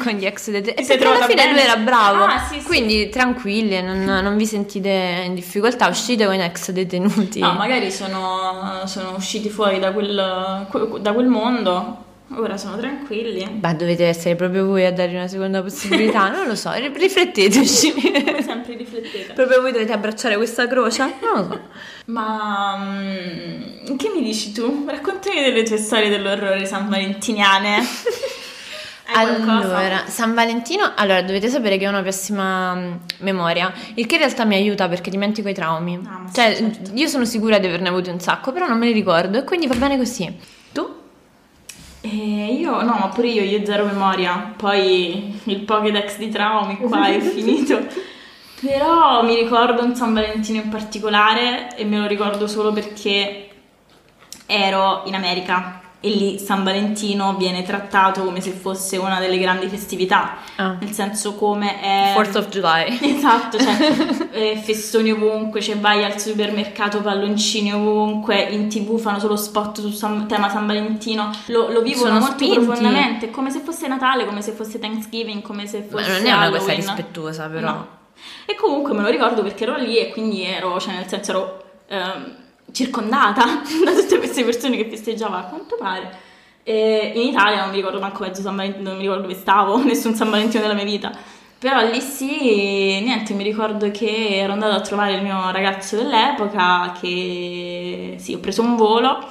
[0.02, 0.82] con gli ex detenuti.
[0.84, 1.52] Ti E perché alla fine bene?
[1.52, 2.24] lui era bravo.
[2.24, 2.66] Ah, sì, sì.
[2.66, 7.38] Quindi tranquilli, non, non vi sentite in difficoltà, uscite con gli ex detenuti.
[7.38, 12.04] No, magari sono, sono usciti fuori da quel, que- da quel mondo,
[12.34, 13.48] ora sono tranquilli.
[13.48, 17.92] Beh, dovete essere proprio voi a dare una seconda possibilità, non lo so, ri- rifletteteci.
[17.92, 19.32] Come sempre riflettete.
[19.32, 21.14] proprio voi dovete abbracciare questa croce?
[21.20, 21.60] Non lo so.
[22.06, 24.84] Ma mm, che mi dici tu?
[24.88, 27.78] Raccontami delle tue storie dell'orrore san valentiniane.
[29.12, 29.76] Hai qualcosa?
[29.76, 34.20] Allora, San Valentino, allora dovete sapere che ho una pessima mm, memoria, il che in
[34.20, 35.96] realtà mi aiuta perché dimentico i traumi.
[36.04, 36.90] Ah, ma cioè, certo.
[36.94, 39.66] io sono sicura di averne avuti un sacco, però non me li ricordo e quindi
[39.66, 40.58] va bene così.
[42.02, 44.54] Eh, io no, ma pure io, io zero memoria.
[44.56, 47.78] Poi il Pokédex di traumi qua è finito.
[48.60, 53.48] Però mi ricordo un San Valentino in particolare e me lo ricordo solo perché
[54.46, 59.68] ero in America e lì San Valentino viene trattato come se fosse una delle grandi
[59.68, 60.76] festività, Ah.
[60.80, 62.14] nel senso come è...
[62.16, 62.98] 4th of July.
[63.20, 69.36] Esatto, cioè eh, festoni ovunque, cioè vai al supermercato, palloncini ovunque, in tv fanno solo
[69.36, 72.54] spot su San- tema San Valentino, lo, lo vivono Sono molto spinti.
[72.64, 76.32] profondamente, come se fosse Natale, come se fosse Thanksgiving, come se Ma fosse non è
[76.32, 77.68] una cosa rispettosa, però.
[77.68, 77.86] No.
[78.46, 81.64] E comunque me lo ricordo perché ero lì e quindi ero, cioè nel senso ero
[81.88, 82.36] ehm,
[82.72, 83.44] circondata
[83.84, 86.28] da tutte queste persone che festeggiava a quanto pare.
[86.62, 89.78] E in Italia non mi ricordo manco mezzo San Valentino, non mi ricordo dove stavo,
[89.84, 91.12] nessun San Valentino della mia vita.
[91.58, 96.94] Però lì sì, niente, mi ricordo che ero andata a trovare il mio ragazzo dell'epoca,
[96.98, 99.26] che sì, ho preso un volo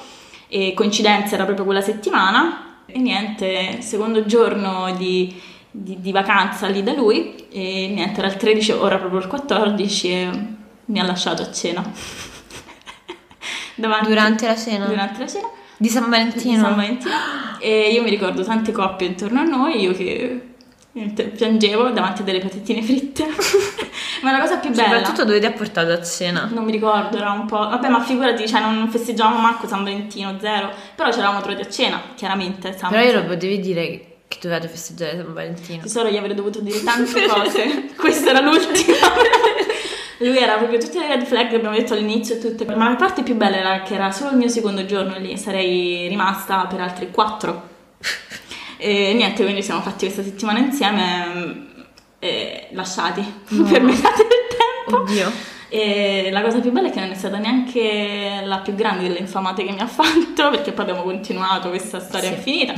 [0.47, 5.39] e coincidenza era proprio quella settimana e niente, secondo giorno di,
[5.71, 10.07] di- di vacanza lì da lui e niente, era il 13, ora proprio il 14
[10.09, 10.29] e
[10.85, 11.91] mi ha lasciato a cena.
[13.79, 14.85] Davanti- Durante la cena?
[14.85, 16.61] Durante la cena Di San di Valentino?
[16.61, 17.13] San Valentino
[17.59, 20.43] e io mi ricordo tante coppie intorno a noi, io che
[20.91, 23.25] piangevo davanti a delle patatine fritte.
[24.21, 26.49] Ma la cosa più bella Soprattutto dove ti ha portato a cena?
[26.51, 27.57] non mi ricordo, era un po'.
[27.57, 30.71] Vabbè, ma figurati, cioè, non festeggiavamo manco San Valentino, zero.
[30.95, 32.75] Però ci eravamo trovati a cena, chiaramente.
[32.77, 33.85] San Però io lo potevi dire
[34.27, 35.81] che dovevate festeggiare San Valentino.
[35.83, 37.89] Tesoro, gli avrei dovuto dire tante cose.
[37.95, 38.95] Questa era l'ultima.
[40.19, 42.65] Lui era proprio tutte le red flag che abbiamo detto all'inizio tutte.
[42.65, 46.07] Ma la parte più bella era che era solo il mio secondo giorno lì, sarei
[46.07, 47.67] rimasta per altri quattro.
[48.81, 51.51] E niente, quindi siamo fatti questa settimana insieme mm,
[52.19, 53.21] e lasciati
[53.69, 54.27] per metà del
[54.85, 55.01] tempo.
[55.01, 55.29] Oddio.
[55.67, 59.19] E la cosa più bella è che non è stata neanche la più grande delle
[59.19, 62.35] infamate che mi ha fatto, perché poi abbiamo continuato questa storia Sì.
[62.35, 62.73] infinita.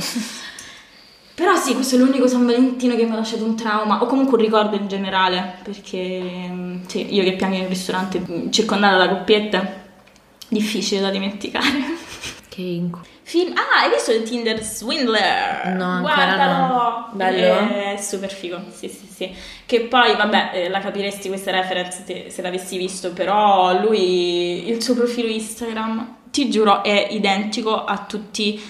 [1.42, 4.36] Però sì, questo è l'unico San Valentino che mi ha lasciato un trauma, o comunque
[4.36, 9.08] un ricordo in generale, perché mm, sì, io che piango in ristorante mm, circondata da
[9.08, 9.82] coppiette,
[10.46, 11.98] difficile da dimenticare.
[12.48, 13.06] Che incubo.
[13.22, 13.54] Film...
[13.56, 15.74] Ah, hai visto il Tinder Swindler?
[15.74, 16.74] No, ancora Guardalo!
[16.74, 17.08] no.
[17.14, 17.68] Bello?
[17.70, 19.34] È super figo, sì, sì, sì.
[19.66, 24.94] Che poi, vabbè, eh, la capiresti questa reference se l'avessi visto, però lui, il suo
[24.94, 28.60] profilo Instagram, ti giuro, è identico a tutti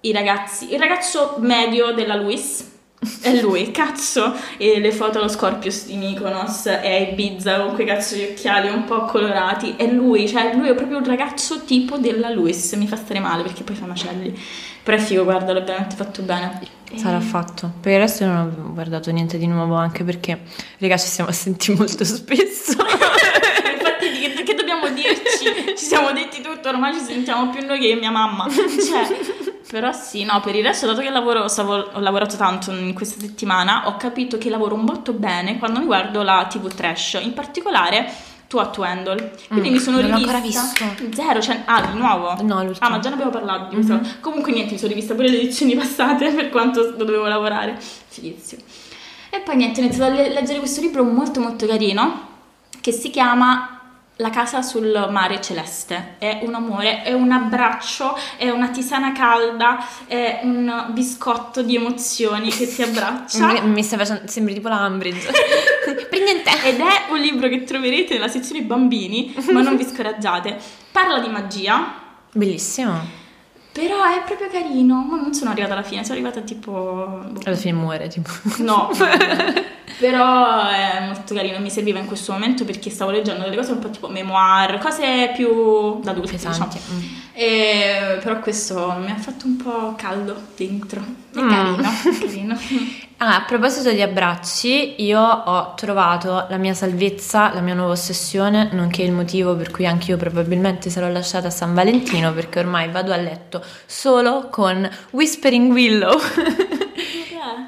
[0.00, 0.72] i ragazzi.
[0.72, 2.72] Il ragazzo medio della Luis
[3.20, 4.34] è lui, cazzo.
[4.56, 8.68] E le foto allo Scorpius di Mykonos e a Ibiza con quei cazzo di occhiali
[8.68, 9.74] un po' colorati.
[9.76, 12.72] È lui, cioè lui è proprio un ragazzo tipo della Luis.
[12.74, 14.38] Mi fa stare male perché poi fa macelli.
[14.82, 16.60] Però è figo, guardalo, è veramente fatto bene.
[16.92, 17.72] E- Sarà fatto.
[17.80, 20.40] Per il resto non ho guardato niente di nuovo, anche perché,
[20.78, 22.76] raga, ci siamo sentiti molto spesso.
[22.78, 25.74] Infatti, che, che dobbiamo dirci?
[25.76, 28.46] Ci siamo detti tutto, ormai ci sentiamo più noi che mia mamma.
[28.48, 29.18] Cioè,
[29.70, 33.20] però sì, no, per il resto, dato che lavoro, stavo- ho lavorato tanto in questa
[33.20, 37.32] settimana, ho capito che lavoro un botto bene quando mi guardo la TV trash, in
[37.34, 38.10] particolare
[38.48, 39.32] tu a Handle.
[39.48, 40.60] Quindi Mm, mi sono non l'ho rivista.
[40.60, 41.14] ancora visto.
[41.20, 42.36] Zero, cioè, ah, di nuovo?
[42.42, 42.86] No, l'ultimo.
[42.86, 43.98] Ah, ma già ne abbiamo parlato di Mhm.
[44.00, 44.16] cosa.
[44.20, 47.76] Comunque niente, mi sono rivista pure le edizioni passate per quanto dovevo lavorare.
[48.06, 48.58] Filizio.
[49.30, 52.28] E poi niente, ho iniziato a le- leggere questo libro molto molto carino
[52.80, 53.75] che si chiama
[54.16, 56.14] La casa sul mare celeste.
[56.18, 62.48] È un amore, è un abbraccio, è una tisana calda, è un biscotto di emozioni
[62.50, 63.52] che ti abbraccia.
[63.52, 64.26] mi, mi stai facendo.
[64.26, 65.30] Sembri tipo la Umbridge.
[66.08, 66.68] Prendi te.
[66.68, 70.56] Ed è un libro che troverete nella sezione bambini, ma non vi scoraggiate.
[70.90, 72.04] Parla di magia,
[72.36, 73.25] Bellissimo.
[73.76, 75.06] Però è proprio carino.
[75.08, 76.72] Ma non sono arrivata alla fine, sono arrivata tipo.
[76.72, 78.30] boh, Alla fine muore, tipo.
[78.58, 78.90] No,
[79.98, 83.78] Però è molto carino, mi serviva in questo momento perché stavo leggendo delle cose un
[83.78, 86.68] po' tipo memoir, cose più da adulti, diciamo.
[86.92, 87.00] Mm.
[87.38, 91.04] E, però questo mi ha fatto un po' caldo dentro.
[91.34, 91.48] È Mm.
[91.50, 92.58] carino, carino.
[93.18, 98.68] Ah, a proposito di abbracci, io ho trovato la mia salvezza, la mia nuova ossessione,
[98.72, 102.90] nonché il motivo per cui anche io probabilmente sarò lasciata a San Valentino, perché ormai
[102.90, 106.14] vado a letto solo con Whispering Willow.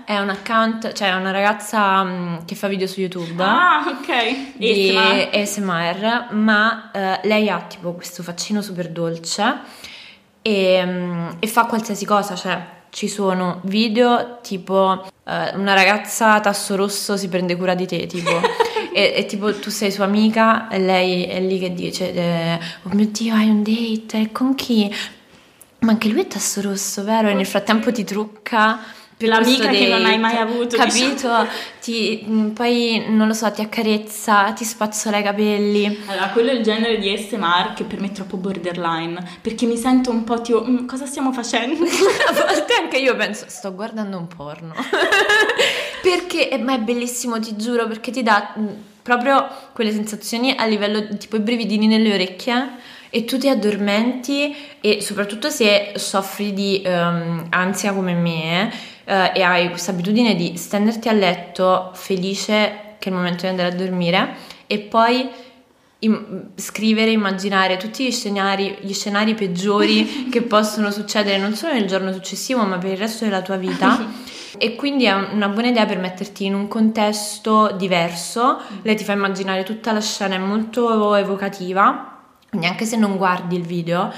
[0.04, 3.42] È un account, cioè è una ragazza mm, che fa video su YouTube.
[3.42, 4.56] Ah, ok.
[4.56, 4.94] di.
[5.32, 9.60] ASMR, ma eh, lei ha tipo questo faccino super dolce
[10.42, 16.74] e, mm, e fa qualsiasi cosa, cioè ci sono video tipo eh, una ragazza tasso
[16.74, 18.30] rosso si prende cura di te, tipo,
[18.92, 22.94] e, e tipo tu sei sua amica e lei è lì che dice eh, oh
[22.94, 24.92] mio Dio hai un date, e con chi?
[25.80, 27.28] Ma anche lui è tasso rosso, vero?
[27.28, 28.80] E nel frattempo ti trucca.
[29.26, 31.28] L'amica questo che non hai mai avuto, Capito?
[31.82, 36.04] Ti, mm, poi, non lo so, ti accarezza, ti spazzola i capelli.
[36.06, 39.76] Allora, quello è il genere di ASMR che per me è troppo borderline, perché mi
[39.76, 41.82] sento un po' tipo, "Mm, cosa stiamo facendo?
[42.28, 44.74] A volte anche io penso, sto guardando un porno.
[46.02, 48.66] perché, eh, ma è bellissimo, ti giuro, perché ti dà mm,
[49.02, 55.00] proprio quelle sensazioni a livello tipo i brividini nelle orecchie e tu ti addormenti e
[55.00, 58.70] soprattutto se soffri di ehm, ansia come me
[59.08, 63.48] eh, e hai questa abitudine di stenderti a letto felice che è il momento di
[63.48, 64.36] andare a dormire
[64.66, 65.28] e poi
[66.00, 71.86] im- scrivere, immaginare tutti gli scenari, gli scenari peggiori che possono succedere non solo nel
[71.86, 74.26] giorno successivo ma per il resto della tua vita.
[74.60, 78.60] E quindi è una buona idea per metterti in un contesto diverso.
[78.82, 82.22] Lei ti fa immaginare tutta la scena, è molto evocativa.
[82.48, 84.10] Quindi anche se non guardi il video,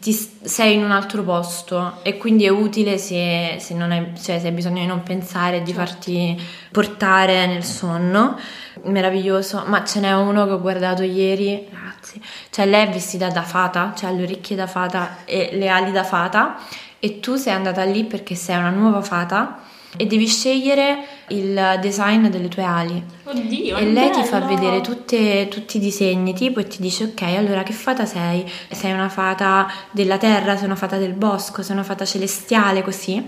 [0.00, 4.38] ti sei in un altro posto e quindi è utile se, se non hai, cioè,
[4.38, 8.38] se hai bisogno di non pensare, di farti portare nel sonno.
[8.84, 12.20] Meraviglioso, ma ce n'è uno che ho guardato ieri, ragazzi.
[12.50, 15.92] Cioè, lei è vestita da fata, cioè ha le orecchie da fata e le ali
[15.92, 16.56] da fata,
[16.98, 19.60] e tu sei andata lì perché sei una nuova fata
[19.96, 23.02] e devi scegliere il design delle tue ali.
[23.24, 24.54] Oddio, E lei ti fa bello.
[24.54, 28.44] vedere tutte- tutti i disegni tipo e ti dice ok allora che fata sei?
[28.70, 33.22] Sei una fata della terra, sei una fata del bosco, sei una fata celestiale così.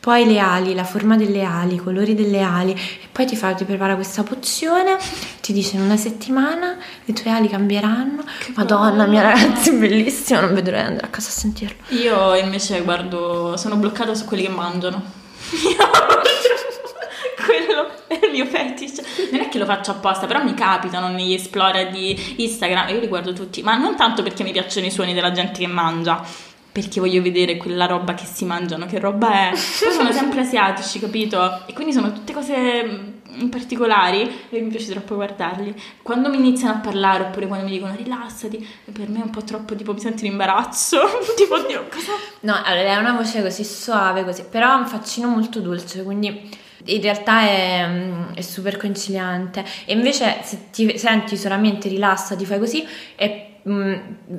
[0.00, 3.52] Poi le ali, la forma delle ali, i colori delle ali e poi ti, fa,
[3.54, 4.96] ti prepara questa pozione,
[5.40, 8.22] ti dice in una settimana le tue ali cambieranno.
[8.54, 9.34] Madonna mia bello.
[9.34, 11.76] ragazzi, bellissimo, non vedo l'ora di andare a casa a sentirlo.
[11.88, 15.02] Io invece guardo, sono bloccata su quelli che mangiano.
[17.44, 19.02] Quello è il mio fetish.
[19.30, 23.08] Non è che lo faccio apposta, però mi capitano negli explorer di Instagram io li
[23.08, 26.22] guardo tutti, ma non tanto perché mi piacciono i suoni della gente che mangia,
[26.70, 29.50] perché voglio vedere quella roba che si mangiano, che roba è.
[29.50, 31.62] Poi sono sempre asiatici, capito?
[31.66, 33.17] E quindi sono tutte cose
[33.48, 35.74] particolari e mi piace troppo guardarli.
[36.02, 39.42] Quando mi iniziano a parlare oppure quando mi dicono rilassati, per me è un po'
[39.42, 40.98] troppo tipo mi sento in imbarazzo,
[41.36, 45.28] tipo oddio, cosa No, allora ha una voce così suave, così, però ha un faccino
[45.28, 47.88] molto dolce, quindi in realtà è,
[48.34, 49.64] è super conciliante.
[49.84, 52.86] E invece se ti senti solamente rilassati, fai così,
[53.16, 53.94] e mm,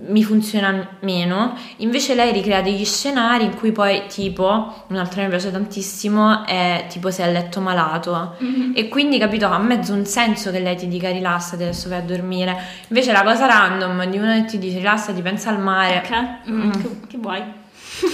[0.08, 1.56] mi funziona meno.
[1.78, 6.46] Invece lei ricrea degli scenari in cui poi tipo, un altro che mi piace tantissimo
[6.46, 8.36] è tipo sei a letto malato.
[8.74, 12.02] E quindi capito, ha mezzo un senso che lei ti dica rilassati, adesso vai a
[12.02, 12.58] dormire.
[12.88, 15.98] Invece la cosa random di una che ti dice rilassati, pensa al mare.
[16.04, 17.44] Ok, mm, che, che vuoi?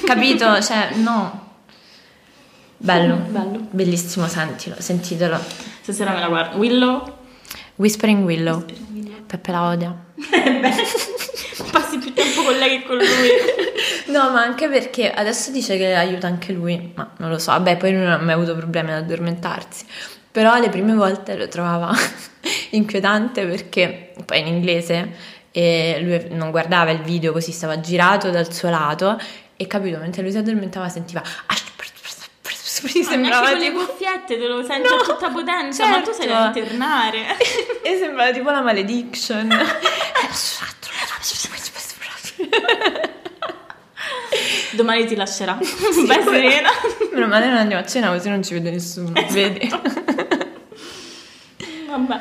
[0.05, 0.61] Capito?
[0.61, 1.43] Cioè, no.
[2.78, 3.16] Bello.
[3.16, 3.68] Bello.
[3.72, 5.39] Bellissimo, sentilo, sentitelo.
[5.82, 6.57] Stasera me la guardo.
[6.57, 7.18] Willow?
[7.76, 8.63] Whispering Willow.
[9.28, 10.05] Peppe la odia.
[10.16, 10.72] Beh,
[11.72, 13.05] passi più tempo con lei che con lui.
[14.07, 17.51] No, ma anche perché adesso dice che aiuta anche lui, ma non lo so.
[17.51, 19.86] Vabbè, poi non ha mai avuto problemi ad addormentarsi.
[20.32, 21.91] Però le prime volte lo trovava
[22.72, 25.11] inquietante perché poi in inglese
[25.51, 29.20] e lui non guardava il video così, stava girato dal suo lato
[29.57, 31.24] e capito, mentre lui si addormentava sentiva
[32.84, 36.01] mi sembrava Anche con le tipo cuffiette te lo senti No, a tutta potenza, ma
[36.01, 36.59] tu sei da certo.
[36.59, 37.38] internare.
[37.84, 39.49] e sembrava tipo la malediction.
[44.73, 45.57] Domani ti lascerà.
[46.05, 46.69] Vai serena.
[47.13, 49.69] Meno male non andiamo a cena così non ci vede nessuno, vedi?
[51.88, 52.19] Vabbè.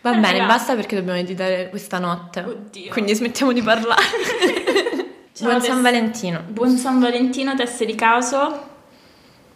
[0.00, 2.40] Va Eh, bene, basta perché dobbiamo editare questa notte.
[2.40, 2.92] Oddio.
[2.92, 4.02] Quindi smettiamo di parlare.
[5.32, 5.60] Ciao, Buon.
[5.62, 6.42] San Valentino.
[6.46, 8.72] Buon San Valentino, teste di caso.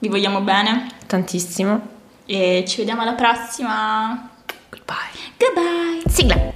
[0.00, 1.96] Vi vogliamo bene Tantissimo.
[2.26, 4.30] e ci vediamo alla prossima.
[4.70, 4.96] Goodbye.
[5.38, 6.02] Goodbye.
[6.08, 6.52] Sigla.